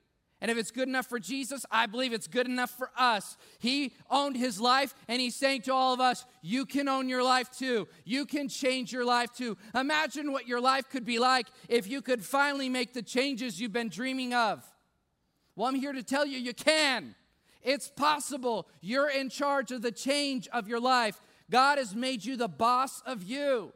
And 0.40 0.50
if 0.52 0.56
it's 0.56 0.70
good 0.70 0.86
enough 0.86 1.06
for 1.06 1.18
Jesus, 1.18 1.66
I 1.70 1.86
believe 1.86 2.12
it's 2.12 2.28
good 2.28 2.46
enough 2.46 2.70
for 2.70 2.90
us. 2.96 3.36
He 3.58 3.94
owned 4.08 4.36
his 4.36 4.60
life, 4.60 4.94
and 5.08 5.20
he's 5.20 5.34
saying 5.34 5.62
to 5.62 5.74
all 5.74 5.92
of 5.92 6.00
us, 6.00 6.24
You 6.42 6.64
can 6.64 6.88
own 6.88 7.08
your 7.08 7.24
life 7.24 7.50
too. 7.50 7.88
You 8.04 8.24
can 8.24 8.48
change 8.48 8.92
your 8.92 9.04
life 9.04 9.32
too. 9.32 9.56
Imagine 9.74 10.30
what 10.30 10.46
your 10.46 10.60
life 10.60 10.88
could 10.88 11.04
be 11.04 11.18
like 11.18 11.48
if 11.68 11.88
you 11.88 12.02
could 12.02 12.24
finally 12.24 12.68
make 12.68 12.92
the 12.92 13.02
changes 13.02 13.60
you've 13.60 13.72
been 13.72 13.88
dreaming 13.88 14.32
of. 14.32 14.64
Well, 15.56 15.66
I'm 15.66 15.74
here 15.74 15.92
to 15.92 16.04
tell 16.04 16.24
you, 16.24 16.38
you 16.38 16.54
can. 16.54 17.16
It's 17.62 17.88
possible. 17.88 18.68
You're 18.80 19.10
in 19.10 19.30
charge 19.30 19.72
of 19.72 19.82
the 19.82 19.90
change 19.90 20.46
of 20.52 20.68
your 20.68 20.78
life. 20.78 21.20
God 21.50 21.78
has 21.78 21.96
made 21.96 22.24
you 22.24 22.36
the 22.36 22.48
boss 22.48 23.00
of 23.04 23.24
you. 23.24 23.72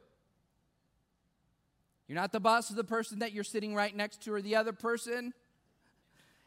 You're 2.07 2.21
not 2.21 2.31
the 2.31 2.41
boss 2.41 2.71
of 2.71 2.77
the 2.77 2.85
person 2.85 3.19
that 3.19 3.33
you're 3.33 3.43
sitting 3.43 3.75
right 3.75 3.97
next 3.97 4.23
to 4.23 4.35
or 4.35 4.43
the 4.43 4.55
other 4.55 4.73
person. 4.73 5.35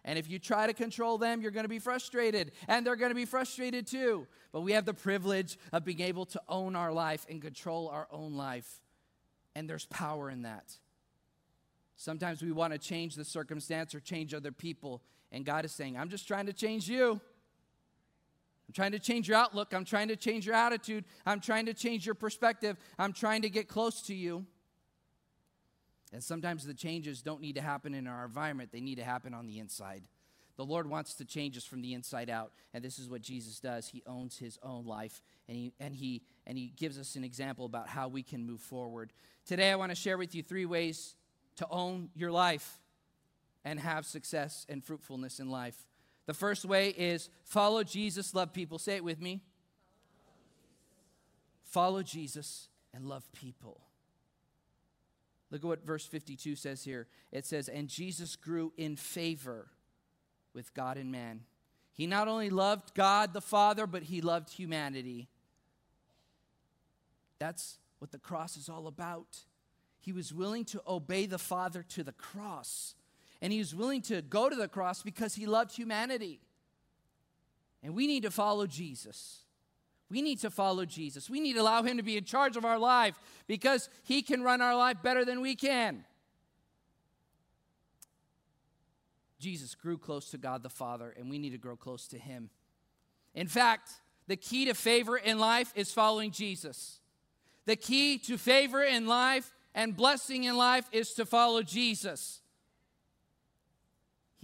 And 0.06 0.20
if 0.20 0.30
you 0.30 0.38
try 0.38 0.68
to 0.68 0.74
control 0.74 1.18
them, 1.18 1.42
you're 1.42 1.52
going 1.52 1.66
to 1.66 1.70
be 1.70 1.80
frustrated, 1.80 2.52
and 2.68 2.86
they're 2.86 2.96
going 2.96 3.10
to 3.10 3.16
be 3.16 3.26
frustrated 3.26 3.88
too. 3.88 4.28
But 4.52 4.62
we 4.62 4.72
have 4.74 4.86
the 4.86 4.94
privilege 4.94 5.58
of 5.74 5.84
being 5.84 6.00
able 6.00 6.28
to 6.28 6.42
own 6.48 6.76
our 6.76 6.94
life 6.94 7.26
and 7.28 7.42
control 7.42 7.90
our 7.90 8.08
own 8.12 8.36
life. 8.36 8.82
And 9.56 9.68
there's 9.68 9.88
power 9.88 10.30
in 10.30 10.44
that. 10.44 10.78
Sometimes 11.98 12.44
we 12.44 12.52
want 12.52 12.72
to 12.72 12.80
change 12.80 13.16
the 13.16 13.26
circumstance 13.26 13.96
or 13.96 14.00
change 14.00 14.34
other 14.34 14.52
people, 14.52 15.02
and 15.32 15.44
God 15.44 15.66
is 15.66 15.72
saying, 15.72 15.98
I'm 15.98 16.10
just 16.10 16.28
trying 16.28 16.46
to 16.46 16.54
change 16.54 16.88
you. 16.88 17.20
I'm 18.68 18.74
trying 18.74 18.92
to 18.92 19.00
change 19.00 19.28
your 19.28 19.38
outlook. 19.38 19.74
I'm 19.74 19.86
trying 19.86 20.10
to 20.10 20.16
change 20.16 20.46
your 20.46 20.56
attitude. 20.56 21.06
I'm 21.26 21.40
trying 21.40 21.66
to 21.66 21.74
change 21.74 22.06
your 22.06 22.16
perspective. 22.16 22.78
I'm 23.00 23.14
trying 23.14 23.42
to 23.42 23.50
get 23.50 23.68
close 23.68 24.02
to 24.04 24.14
you. 24.14 24.46
And 26.14 26.24
sometimes 26.24 26.66
the 26.66 26.74
changes 26.74 27.22
don't 27.22 27.42
need 27.42 27.56
to 27.56 27.62
happen 27.62 27.94
in 27.94 28.08
our 28.08 28.26
environment, 28.26 28.72
they 28.72 28.82
need 28.82 28.96
to 28.96 29.04
happen 29.04 29.34
on 29.34 29.48
the 29.48 29.60
inside. 29.60 30.04
The 30.58 30.66
Lord 30.66 30.88
wants 30.88 31.16
to 31.16 31.26
change 31.26 31.58
us 31.58 31.66
from 31.66 31.82
the 31.82 31.94
inside 31.94 32.30
out, 32.30 32.54
and 32.74 32.84
this 32.84 32.98
is 32.98 33.10
what 33.10 33.22
Jesus 33.22 33.60
does. 33.60 33.90
He 33.90 34.02
owns 34.08 34.38
his 34.38 34.58
own 34.64 34.86
life, 34.86 35.22
and 35.50 35.58
he, 35.58 35.74
and 35.80 35.94
he, 35.94 36.22
and 36.48 36.58
he 36.58 36.72
gives 36.78 36.98
us 36.98 37.18
an 37.18 37.26
example 37.26 37.66
about 37.66 37.90
how 37.90 38.08
we 38.08 38.24
can 38.24 38.46
move 38.46 38.62
forward. 38.62 39.12
Today, 39.46 39.72
I 39.72 39.76
want 39.76 39.92
to 39.92 39.96
share 39.96 40.18
with 40.18 40.34
you 40.34 40.44
three 40.44 40.66
ways 40.66 41.16
to 41.58 41.68
own 41.70 42.10
your 42.16 42.32
life 42.32 42.80
and 43.66 43.80
have 43.80 44.06
success 44.06 44.66
and 44.70 44.84
fruitfulness 44.84 45.40
in 45.40 45.50
life. 45.50 45.76
The 46.26 46.34
first 46.34 46.64
way 46.64 46.90
is 46.90 47.30
follow 47.44 47.84
Jesus, 47.84 48.34
love 48.34 48.54
people. 48.54 48.80
Say 48.80 48.96
it 48.96 49.04
with 49.04 49.22
me. 49.22 49.42
Follow 51.66 52.02
Jesus 52.02 52.70
and 52.94 53.06
love 53.06 53.30
people. 53.34 53.82
Look 55.56 55.64
at 55.64 55.68
what 55.68 55.86
verse 55.86 56.06
52 56.06 56.58
says 56.58 56.84
here. 56.84 57.08
It 57.32 57.46
says, 57.46 57.70
And 57.70 57.88
Jesus 57.88 58.36
grew 58.36 58.74
in 58.76 58.98
favor 58.98 59.70
with 60.54 60.74
God 60.74 60.98
and 60.98 61.14
man. 61.14 61.44
He 61.94 62.08
not 62.08 62.28
only 62.28 62.50
loved 62.50 62.94
God 62.94 63.32
the 63.32 63.40
Father, 63.40 63.88
but 63.88 64.04
he 64.04 64.20
loved 64.20 64.50
humanity. 64.50 65.30
That's 67.40 67.78
what 68.00 68.12
the 68.12 68.18
cross 68.18 68.58
is 68.58 68.68
all 68.68 68.86
about. 68.86 69.46
He 69.98 70.12
was 70.12 70.34
willing 70.34 70.66
to 70.66 70.82
obey 70.86 71.26
the 71.26 71.40
Father 71.40 71.84
to 71.84 72.04
the 72.04 72.12
cross. 72.12 72.94
And 73.42 73.54
he 73.54 73.60
was 73.60 73.74
willing 73.74 74.02
to 74.02 74.22
go 74.24 74.50
to 74.50 74.58
the 74.58 74.68
cross 74.68 75.04
because 75.04 75.36
he 75.36 75.46
loved 75.46 75.74
humanity. 75.74 76.42
And 77.82 77.96
we 77.96 78.08
need 78.08 78.24
to 78.24 78.32
follow 78.32 78.68
Jesus. 78.68 79.45
We 80.10 80.22
need 80.22 80.40
to 80.42 80.52
follow 80.52 80.86
Jesus. 80.86 81.30
We 81.30 81.40
need 81.40 81.54
to 81.54 81.62
allow 81.62 81.84
him 81.84 81.98
to 81.98 82.04
be 82.04 82.18
in 82.18 82.24
charge 82.24 82.58
of 82.58 82.66
our 82.66 82.78
life 82.78 83.20
because 83.48 83.90
he 84.04 84.22
can 84.22 84.44
run 84.44 84.62
our 84.62 84.76
life 84.76 84.98
better 85.02 85.26
than 85.26 85.42
we 85.42 85.56
can. 85.56 86.06
Jesus 89.40 89.76
grew 89.76 89.98
close 89.98 90.30
to 90.32 90.38
God 90.38 90.64
the 90.64 90.70
Father, 90.70 91.14
and 91.18 91.30
we 91.30 91.38
need 91.38 91.52
to 91.52 91.58
grow 91.58 91.76
close 91.76 92.08
to 92.08 92.18
him. 92.18 92.50
In 93.34 93.48
fact, 93.48 93.90
the 94.28 94.36
key 94.36 94.66
to 94.66 94.74
favor 94.74 95.18
in 95.18 95.40
life 95.40 95.74
is 95.76 95.92
following 95.92 96.32
Jesus. 96.32 97.00
The 97.66 97.76
key 97.76 98.18
to 98.20 98.38
favor 98.38 98.84
in 98.84 99.08
life 99.08 99.52
and 99.74 99.96
blessing 99.96 100.46
in 100.46 100.56
life 100.56 100.88
is 100.92 101.14
to 101.14 101.26
follow 101.26 101.62
Jesus. 101.62 102.42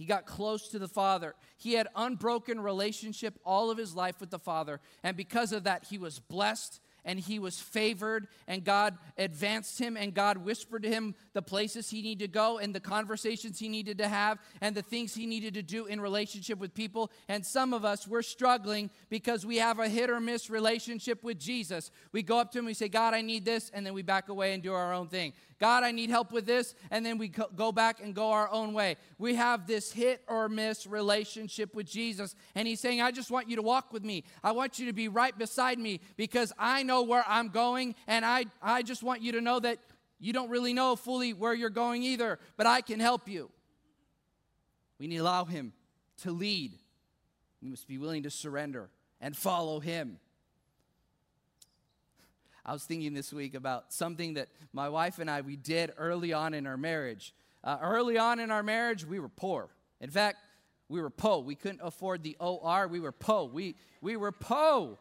He 0.02 0.08
got 0.08 0.26
close 0.26 0.66
to 0.70 0.80
the 0.80 0.88
Father. 0.88 1.36
He 1.56 1.74
had 1.74 1.86
unbroken 1.94 2.58
relationship 2.58 3.38
all 3.44 3.70
of 3.70 3.78
his 3.78 3.94
life 3.94 4.18
with 4.18 4.30
the 4.30 4.38
Father, 4.40 4.80
and 5.04 5.16
because 5.16 5.52
of 5.52 5.62
that 5.62 5.84
he 5.84 5.96
was 5.96 6.18
blessed 6.18 6.80
and 7.04 7.18
he 7.18 7.38
was 7.38 7.60
favored 7.60 8.28
and 8.46 8.64
God 8.64 8.96
advanced 9.18 9.78
him 9.78 9.96
and 9.96 10.14
God 10.14 10.38
whispered 10.38 10.82
to 10.84 10.88
him 10.88 11.14
the 11.32 11.42
places 11.42 11.90
he 11.90 12.02
needed 12.02 12.24
to 12.26 12.28
go 12.28 12.58
and 12.58 12.74
the 12.74 12.80
conversations 12.80 13.58
he 13.58 13.68
needed 13.68 13.98
to 13.98 14.08
have 14.08 14.38
and 14.60 14.74
the 14.74 14.82
things 14.82 15.14
he 15.14 15.26
needed 15.26 15.54
to 15.54 15.62
do 15.62 15.86
in 15.86 16.00
relationship 16.00 16.58
with 16.58 16.74
people. 16.74 17.10
And 17.28 17.44
some 17.44 17.72
of 17.72 17.84
us, 17.84 18.06
we're 18.06 18.22
struggling 18.22 18.90
because 19.08 19.44
we 19.46 19.56
have 19.56 19.78
a 19.78 19.88
hit 19.88 20.10
or 20.10 20.20
miss 20.20 20.50
relationship 20.50 21.22
with 21.22 21.38
Jesus. 21.38 21.90
We 22.12 22.22
go 22.22 22.38
up 22.38 22.52
to 22.52 22.58
him, 22.58 22.66
we 22.66 22.74
say, 22.74 22.88
God, 22.88 23.14
I 23.14 23.22
need 23.22 23.44
this, 23.44 23.70
and 23.72 23.86
then 23.86 23.94
we 23.94 24.02
back 24.02 24.28
away 24.28 24.54
and 24.54 24.62
do 24.62 24.72
our 24.72 24.92
own 24.92 25.08
thing. 25.08 25.32
God, 25.62 25.84
I 25.84 25.92
need 25.92 26.10
help 26.10 26.32
with 26.32 26.44
this, 26.44 26.74
and 26.90 27.06
then 27.06 27.18
we 27.18 27.28
go 27.28 27.70
back 27.70 28.00
and 28.02 28.16
go 28.16 28.32
our 28.32 28.50
own 28.50 28.72
way. 28.72 28.96
We 29.16 29.36
have 29.36 29.68
this 29.68 29.92
hit 29.92 30.24
or 30.26 30.48
miss 30.48 30.88
relationship 30.88 31.72
with 31.76 31.86
Jesus, 31.86 32.34
and 32.56 32.66
He's 32.66 32.80
saying, 32.80 33.00
I 33.00 33.12
just 33.12 33.30
want 33.30 33.48
you 33.48 33.54
to 33.54 33.62
walk 33.62 33.92
with 33.92 34.02
me. 34.02 34.24
I 34.42 34.50
want 34.50 34.80
you 34.80 34.86
to 34.86 34.92
be 34.92 35.06
right 35.06 35.38
beside 35.38 35.78
me 35.78 36.00
because 36.16 36.52
I 36.58 36.82
know 36.82 36.91
where 37.00 37.24
I'm 37.26 37.48
going, 37.48 37.94
and 38.06 38.26
I, 38.26 38.44
I 38.60 38.82
just 38.82 39.02
want 39.02 39.22
you 39.22 39.32
to 39.32 39.40
know 39.40 39.58
that 39.60 39.78
you 40.20 40.34
don't 40.34 40.50
really 40.50 40.74
know 40.74 40.94
fully 40.94 41.32
where 41.32 41.54
you're 41.54 41.70
going 41.70 42.02
either, 42.02 42.38
but 42.58 42.66
I 42.66 42.82
can 42.82 43.00
help 43.00 43.26
you. 43.26 43.50
We 44.98 45.06
need 45.06 45.16
to 45.16 45.22
allow 45.22 45.46
Him 45.46 45.72
to 46.18 46.30
lead. 46.30 46.74
We 47.62 47.70
must 47.70 47.88
be 47.88 47.96
willing 47.96 48.24
to 48.24 48.30
surrender 48.30 48.90
and 49.20 49.34
follow 49.34 49.80
Him. 49.80 50.18
I 52.64 52.72
was 52.72 52.84
thinking 52.84 53.14
this 53.14 53.32
week 53.32 53.54
about 53.54 53.92
something 53.92 54.34
that 54.34 54.48
my 54.72 54.88
wife 54.88 55.18
and 55.18 55.28
I 55.28 55.40
we 55.40 55.56
did 55.56 55.92
early 55.96 56.32
on 56.32 56.54
in 56.54 56.66
our 56.66 56.76
marriage. 56.76 57.34
Uh, 57.64 57.78
early 57.82 58.18
on 58.18 58.38
in 58.38 58.50
our 58.50 58.62
marriage, 58.62 59.04
we 59.04 59.18
were 59.18 59.28
poor. 59.28 59.70
In 60.00 60.10
fact, 60.10 60.38
we 60.88 61.00
were 61.00 61.10
po. 61.10 61.40
We 61.40 61.54
couldn't 61.54 61.80
afford 61.82 62.22
the 62.22 62.36
OR. 62.38 62.86
We 62.86 63.00
were 63.00 63.12
po. 63.12 63.46
We 63.46 63.74
we 64.00 64.16
were 64.16 64.30
po. 64.30 64.98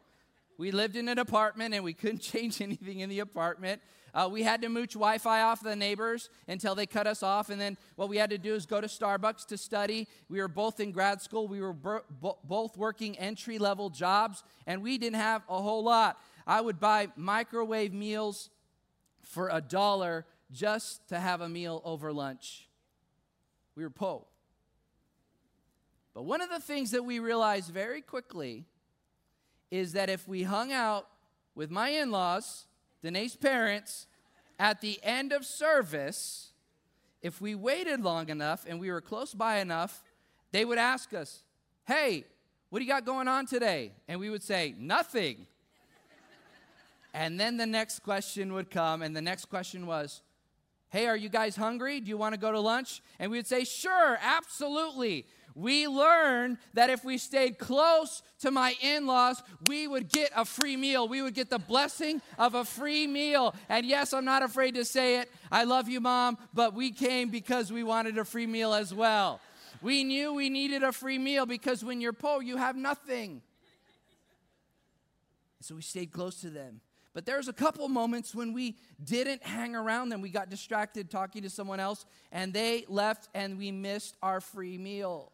We 0.61 0.69
lived 0.69 0.95
in 0.95 1.09
an 1.09 1.17
apartment 1.17 1.73
and 1.73 1.83
we 1.83 1.93
couldn't 1.93 2.19
change 2.21 2.61
anything 2.61 2.99
in 2.99 3.09
the 3.09 3.17
apartment. 3.17 3.81
Uh, 4.13 4.29
we 4.31 4.43
had 4.43 4.61
to 4.61 4.69
mooch 4.69 4.93
Wi 4.93 5.17
Fi 5.17 5.41
off 5.41 5.63
the 5.63 5.75
neighbors 5.75 6.29
until 6.47 6.75
they 6.75 6.85
cut 6.85 7.07
us 7.07 7.23
off. 7.23 7.49
And 7.49 7.59
then 7.59 7.79
what 7.95 8.09
we 8.09 8.17
had 8.17 8.29
to 8.29 8.37
do 8.37 8.53
is 8.53 8.67
go 8.67 8.79
to 8.79 8.85
Starbucks 8.85 9.47
to 9.47 9.57
study. 9.57 10.07
We 10.29 10.39
were 10.39 10.47
both 10.47 10.79
in 10.79 10.91
grad 10.91 11.19
school. 11.19 11.47
We 11.47 11.61
were 11.61 11.73
bo- 11.73 12.03
both 12.43 12.77
working 12.77 13.17
entry 13.17 13.57
level 13.57 13.89
jobs, 13.89 14.43
and 14.67 14.83
we 14.83 14.99
didn't 14.99 15.15
have 15.15 15.41
a 15.49 15.59
whole 15.59 15.83
lot. 15.83 16.21
I 16.45 16.61
would 16.61 16.79
buy 16.79 17.07
microwave 17.15 17.91
meals 17.91 18.51
for 19.23 19.49
a 19.49 19.61
dollar 19.61 20.27
just 20.51 21.07
to 21.09 21.19
have 21.19 21.41
a 21.41 21.49
meal 21.49 21.81
over 21.83 22.13
lunch. 22.13 22.69
We 23.75 23.81
were 23.81 23.89
poor. 23.89 24.27
But 26.13 26.25
one 26.25 26.41
of 26.41 26.51
the 26.51 26.59
things 26.59 26.91
that 26.91 27.03
we 27.03 27.17
realized 27.17 27.71
very 27.71 28.01
quickly 28.01 28.67
is 29.71 29.93
that 29.93 30.09
if 30.09 30.27
we 30.27 30.43
hung 30.43 30.71
out 30.71 31.07
with 31.55 31.71
my 31.71 31.89
in 31.89 32.11
laws, 32.11 32.67
Danae's 33.01 33.35
parents, 33.35 34.05
at 34.59 34.81
the 34.81 34.99
end 35.01 35.31
of 35.31 35.45
service, 35.45 36.51
if 37.21 37.41
we 37.41 37.55
waited 37.55 38.01
long 38.01 38.29
enough 38.29 38.65
and 38.67 38.79
we 38.79 38.91
were 38.91 39.01
close 39.01 39.33
by 39.33 39.59
enough, 39.59 40.03
they 40.51 40.65
would 40.65 40.77
ask 40.77 41.13
us, 41.13 41.43
Hey, 41.87 42.25
what 42.69 42.79
do 42.79 42.85
you 42.85 42.91
got 42.91 43.05
going 43.05 43.27
on 43.27 43.45
today? 43.45 43.93
And 44.07 44.19
we 44.19 44.29
would 44.29 44.43
say, 44.43 44.75
Nothing. 44.77 45.47
And 47.13 47.39
then 47.39 47.57
the 47.57 47.65
next 47.65 47.99
question 47.99 48.53
would 48.53 48.69
come, 48.69 49.01
and 49.01 49.15
the 49.15 49.21
next 49.21 49.45
question 49.45 49.85
was, 49.85 50.21
Hey, 50.89 51.07
are 51.07 51.17
you 51.17 51.29
guys 51.29 51.55
hungry? 51.55 51.99
Do 51.99 52.09
you 52.09 52.17
want 52.17 52.33
to 52.33 52.39
go 52.39 52.51
to 52.51 52.59
lunch? 52.59 53.01
And 53.19 53.31
we 53.31 53.37
would 53.37 53.47
say, 53.47 53.63
Sure, 53.63 54.17
absolutely. 54.21 55.25
We 55.55 55.87
learned 55.87 56.57
that 56.73 56.89
if 56.89 57.03
we 57.03 57.17
stayed 57.17 57.57
close 57.57 58.21
to 58.39 58.51
my 58.51 58.75
in 58.81 59.05
laws, 59.05 59.41
we 59.67 59.87
would 59.87 60.09
get 60.09 60.31
a 60.35 60.45
free 60.45 60.77
meal. 60.77 61.07
We 61.07 61.21
would 61.21 61.33
get 61.33 61.49
the 61.49 61.59
blessing 61.59 62.21
of 62.37 62.55
a 62.55 62.63
free 62.63 63.07
meal. 63.07 63.53
And 63.69 63.85
yes, 63.85 64.13
I'm 64.13 64.25
not 64.25 64.43
afraid 64.43 64.75
to 64.75 64.85
say 64.85 65.19
it. 65.19 65.31
I 65.51 65.63
love 65.63 65.89
you, 65.89 65.99
mom, 65.99 66.37
but 66.53 66.73
we 66.73 66.91
came 66.91 67.29
because 67.29 67.71
we 67.71 67.83
wanted 67.83 68.17
a 68.17 68.25
free 68.25 68.47
meal 68.47 68.73
as 68.73 68.93
well. 68.93 69.39
We 69.81 70.03
knew 70.03 70.33
we 70.33 70.49
needed 70.49 70.83
a 70.83 70.91
free 70.91 71.17
meal 71.17 71.45
because 71.45 71.83
when 71.83 72.01
you're 72.01 72.13
poor, 72.13 72.41
you 72.41 72.57
have 72.57 72.75
nothing. 72.75 73.41
So 75.59 75.75
we 75.75 75.81
stayed 75.81 76.11
close 76.11 76.41
to 76.41 76.49
them. 76.49 76.81
But 77.13 77.25
there's 77.25 77.47
a 77.47 77.53
couple 77.53 77.87
moments 77.89 78.33
when 78.33 78.53
we 78.53 78.77
didn't 79.03 79.43
hang 79.43 79.75
around 79.75 80.09
them. 80.09 80.21
We 80.21 80.29
got 80.29 80.49
distracted 80.49 81.11
talking 81.11 81.41
to 81.43 81.49
someone 81.49 81.79
else, 81.79 82.05
and 82.31 82.53
they 82.53 82.85
left, 82.87 83.27
and 83.33 83.57
we 83.57 83.71
missed 83.71 84.15
our 84.23 84.39
free 84.39 84.77
meal. 84.77 85.31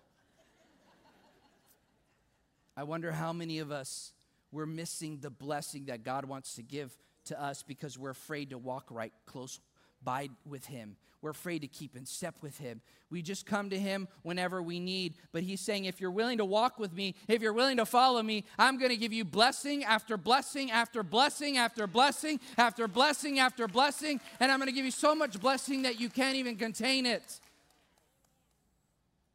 I 2.78 2.84
wonder 2.84 3.12
how 3.12 3.34
many 3.34 3.58
of 3.58 3.72
us 3.72 4.14
we're 4.52 4.68
missing 4.68 5.18
the 5.20 5.32
blessing 5.32 5.86
that 5.86 6.04
God 6.04 6.26
wants 6.26 6.56
to 6.56 6.64
give 6.64 6.96
to 7.26 7.42
us 7.42 7.64
because 7.64 7.98
we're 7.98 8.12
afraid 8.12 8.52
to 8.52 8.58
walk 8.58 8.86
right 8.92 9.12
close 9.26 9.60
by 10.04 10.30
with 10.46 10.68
Him. 10.68 10.96
We're 11.22 11.32
afraid 11.32 11.64
to 11.64 11.68
keep 11.68 11.96
in 11.96 12.06
step 12.06 12.36
with 12.42 12.60
Him. 12.60 12.82
We 13.10 13.24
just 13.24 13.48
come 13.48 13.72
to 13.72 13.80
Him 13.80 14.08
whenever 14.22 14.62
we 14.62 14.80
need. 14.80 15.16
But 15.32 15.42
He's 15.42 15.60
saying, 15.60 15.86
if 15.86 16.00
you're 16.00 16.12
willing 16.12 16.38
to 16.38 16.46
walk 16.46 16.78
with 16.78 16.94
me, 16.94 17.16
if 17.28 17.42
you're 17.42 17.52
willing 17.52 17.78
to 17.78 17.86
follow 17.86 18.22
me, 18.22 18.46
I'm 18.60 18.78
going 18.78 18.92
to 18.92 18.98
give 18.98 19.12
you 19.12 19.26
blessing 19.26 19.84
after 19.84 20.16
blessing 20.16 20.70
after 20.70 21.02
blessing 21.02 21.58
after 21.58 21.88
blessing 21.88 22.40
after 22.58 22.88
blessing 22.88 23.40
after 23.40 23.68
blessing. 23.68 24.22
And 24.40 24.52
I'm 24.52 24.60
going 24.60 24.70
to 24.70 24.76
give 24.76 24.86
you 24.86 24.92
so 24.92 25.16
much 25.16 25.42
blessing 25.42 25.82
that 25.82 26.00
you 26.00 26.10
can't 26.10 26.36
even 26.36 26.56
contain 26.56 27.08
it. 27.08 27.40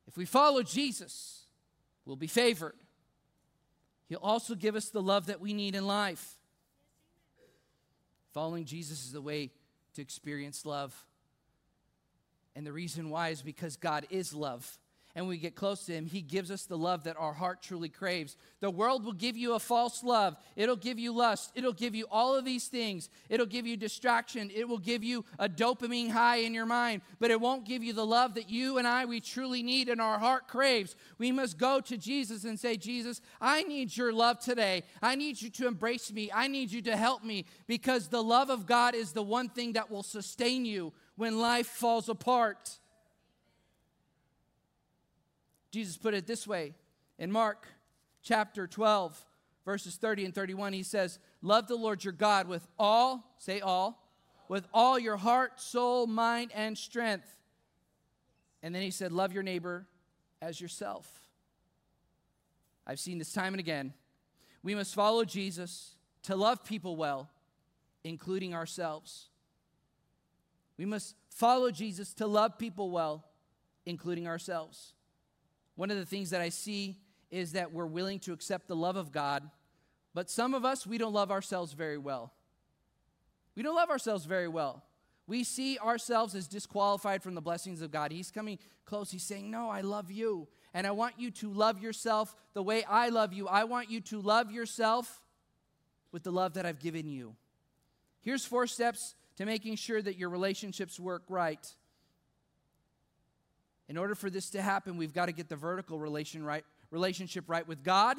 If 0.06 0.16
we 0.16 0.24
follow 0.24 0.62
Jesus, 0.62 1.42
we'll 2.06 2.16
be 2.16 2.28
favored. 2.28 2.74
He'll 4.12 4.18
also 4.20 4.54
give 4.54 4.76
us 4.76 4.90
the 4.90 5.00
love 5.00 5.28
that 5.28 5.40
we 5.40 5.54
need 5.54 5.74
in 5.74 5.86
life. 5.86 6.36
Following 8.34 8.66
Jesus 8.66 9.06
is 9.06 9.12
the 9.12 9.22
way 9.22 9.48
to 9.94 10.02
experience 10.02 10.66
love. 10.66 10.94
And 12.54 12.66
the 12.66 12.74
reason 12.74 13.08
why 13.08 13.30
is 13.30 13.40
because 13.40 13.76
God 13.76 14.06
is 14.10 14.34
love. 14.34 14.78
And 15.14 15.28
we 15.28 15.36
get 15.36 15.54
close 15.54 15.84
to 15.86 15.92
Him, 15.92 16.06
He 16.06 16.22
gives 16.22 16.50
us 16.50 16.64
the 16.64 16.78
love 16.78 17.04
that 17.04 17.18
our 17.18 17.34
heart 17.34 17.60
truly 17.60 17.90
craves. 17.90 18.34
The 18.60 18.70
world 18.70 19.04
will 19.04 19.12
give 19.12 19.36
you 19.36 19.54
a 19.54 19.58
false 19.58 20.02
love. 20.02 20.36
It'll 20.56 20.74
give 20.74 20.98
you 20.98 21.12
lust. 21.12 21.52
It'll 21.54 21.74
give 21.74 21.94
you 21.94 22.06
all 22.10 22.34
of 22.34 22.46
these 22.46 22.68
things. 22.68 23.10
It'll 23.28 23.44
give 23.44 23.66
you 23.66 23.76
distraction. 23.76 24.50
It 24.54 24.66
will 24.66 24.78
give 24.78 25.04
you 25.04 25.26
a 25.38 25.50
dopamine 25.50 26.10
high 26.10 26.36
in 26.36 26.54
your 26.54 26.64
mind. 26.64 27.02
But 27.20 27.30
it 27.30 27.40
won't 27.40 27.66
give 27.66 27.82
you 27.82 27.92
the 27.92 28.06
love 28.06 28.34
that 28.34 28.48
you 28.48 28.78
and 28.78 28.88
I, 28.88 29.04
we 29.04 29.20
truly 29.20 29.62
need 29.62 29.90
and 29.90 30.00
our 30.00 30.18
heart 30.18 30.48
craves. 30.48 30.96
We 31.18 31.30
must 31.30 31.58
go 31.58 31.80
to 31.80 31.98
Jesus 31.98 32.44
and 32.44 32.58
say, 32.58 32.78
Jesus, 32.78 33.20
I 33.38 33.64
need 33.64 33.94
your 33.94 34.14
love 34.14 34.38
today. 34.38 34.82
I 35.02 35.14
need 35.14 35.42
you 35.42 35.50
to 35.50 35.66
embrace 35.66 36.10
me. 36.10 36.30
I 36.34 36.48
need 36.48 36.72
you 36.72 36.80
to 36.82 36.96
help 36.96 37.22
me 37.22 37.44
because 37.66 38.08
the 38.08 38.22
love 38.22 38.48
of 38.48 38.64
God 38.64 38.94
is 38.94 39.12
the 39.12 39.22
one 39.22 39.50
thing 39.50 39.74
that 39.74 39.90
will 39.90 40.02
sustain 40.02 40.64
you 40.64 40.94
when 41.16 41.38
life 41.38 41.66
falls 41.66 42.08
apart. 42.08 42.78
Jesus 45.72 45.96
put 45.96 46.12
it 46.12 46.26
this 46.26 46.46
way 46.46 46.74
in 47.18 47.32
Mark 47.32 47.66
chapter 48.22 48.66
12, 48.66 49.18
verses 49.64 49.96
30 49.96 50.26
and 50.26 50.34
31. 50.34 50.74
He 50.74 50.82
says, 50.82 51.18
Love 51.40 51.66
the 51.66 51.76
Lord 51.76 52.04
your 52.04 52.12
God 52.12 52.46
with 52.46 52.68
all, 52.78 53.24
say 53.38 53.60
all, 53.60 54.06
with 54.48 54.68
all 54.74 54.98
your 54.98 55.16
heart, 55.16 55.58
soul, 55.60 56.06
mind, 56.06 56.50
and 56.54 56.76
strength. 56.76 57.26
And 58.62 58.74
then 58.74 58.82
he 58.82 58.90
said, 58.90 59.12
Love 59.12 59.32
your 59.32 59.42
neighbor 59.42 59.86
as 60.42 60.60
yourself. 60.60 61.10
I've 62.86 63.00
seen 63.00 63.16
this 63.16 63.32
time 63.32 63.54
and 63.54 63.60
again. 63.60 63.94
We 64.62 64.74
must 64.74 64.94
follow 64.94 65.24
Jesus 65.24 65.96
to 66.24 66.36
love 66.36 66.64
people 66.64 66.96
well, 66.96 67.30
including 68.04 68.54
ourselves. 68.54 69.30
We 70.76 70.84
must 70.84 71.16
follow 71.30 71.70
Jesus 71.70 72.12
to 72.14 72.26
love 72.26 72.58
people 72.58 72.90
well, 72.90 73.24
including 73.86 74.26
ourselves. 74.26 74.92
One 75.74 75.90
of 75.90 75.96
the 75.96 76.06
things 76.06 76.30
that 76.30 76.40
I 76.40 76.48
see 76.50 76.98
is 77.30 77.52
that 77.52 77.72
we're 77.72 77.86
willing 77.86 78.18
to 78.20 78.32
accept 78.32 78.68
the 78.68 78.76
love 78.76 78.96
of 78.96 79.10
God, 79.10 79.48
but 80.14 80.30
some 80.30 80.52
of 80.54 80.64
us, 80.64 80.86
we 80.86 80.98
don't 80.98 81.14
love 81.14 81.30
ourselves 81.30 81.72
very 81.72 81.98
well. 81.98 82.32
We 83.54 83.62
don't 83.62 83.74
love 83.74 83.90
ourselves 83.90 84.24
very 84.24 84.48
well. 84.48 84.84
We 85.26 85.44
see 85.44 85.78
ourselves 85.78 86.34
as 86.34 86.46
disqualified 86.46 87.22
from 87.22 87.34
the 87.34 87.40
blessings 87.40 87.80
of 87.80 87.90
God. 87.90 88.12
He's 88.12 88.30
coming 88.30 88.58
close. 88.84 89.10
He's 89.10 89.22
saying, 89.22 89.50
No, 89.50 89.70
I 89.70 89.80
love 89.80 90.10
you. 90.10 90.48
And 90.74 90.86
I 90.86 90.90
want 90.90 91.14
you 91.18 91.30
to 91.32 91.52
love 91.52 91.80
yourself 91.80 92.34
the 92.54 92.62
way 92.62 92.84
I 92.84 93.10
love 93.10 93.32
you. 93.32 93.46
I 93.46 93.64
want 93.64 93.90
you 93.90 94.00
to 94.02 94.20
love 94.20 94.50
yourself 94.50 95.22
with 96.10 96.22
the 96.22 96.32
love 96.32 96.54
that 96.54 96.66
I've 96.66 96.78
given 96.78 97.08
you. 97.08 97.36
Here's 98.20 98.44
four 98.44 98.66
steps 98.66 99.14
to 99.36 99.46
making 99.46 99.76
sure 99.76 100.00
that 100.00 100.16
your 100.16 100.28
relationships 100.28 100.98
work 100.98 101.24
right. 101.28 101.66
In 103.88 103.96
order 103.96 104.14
for 104.14 104.30
this 104.30 104.50
to 104.50 104.62
happen, 104.62 104.96
we've 104.96 105.12
got 105.12 105.26
to 105.26 105.32
get 105.32 105.48
the 105.48 105.56
vertical 105.56 105.98
relation 105.98 106.44
right, 106.44 106.64
relationship 106.90 107.44
right 107.48 107.66
with 107.66 107.82
God. 107.82 108.16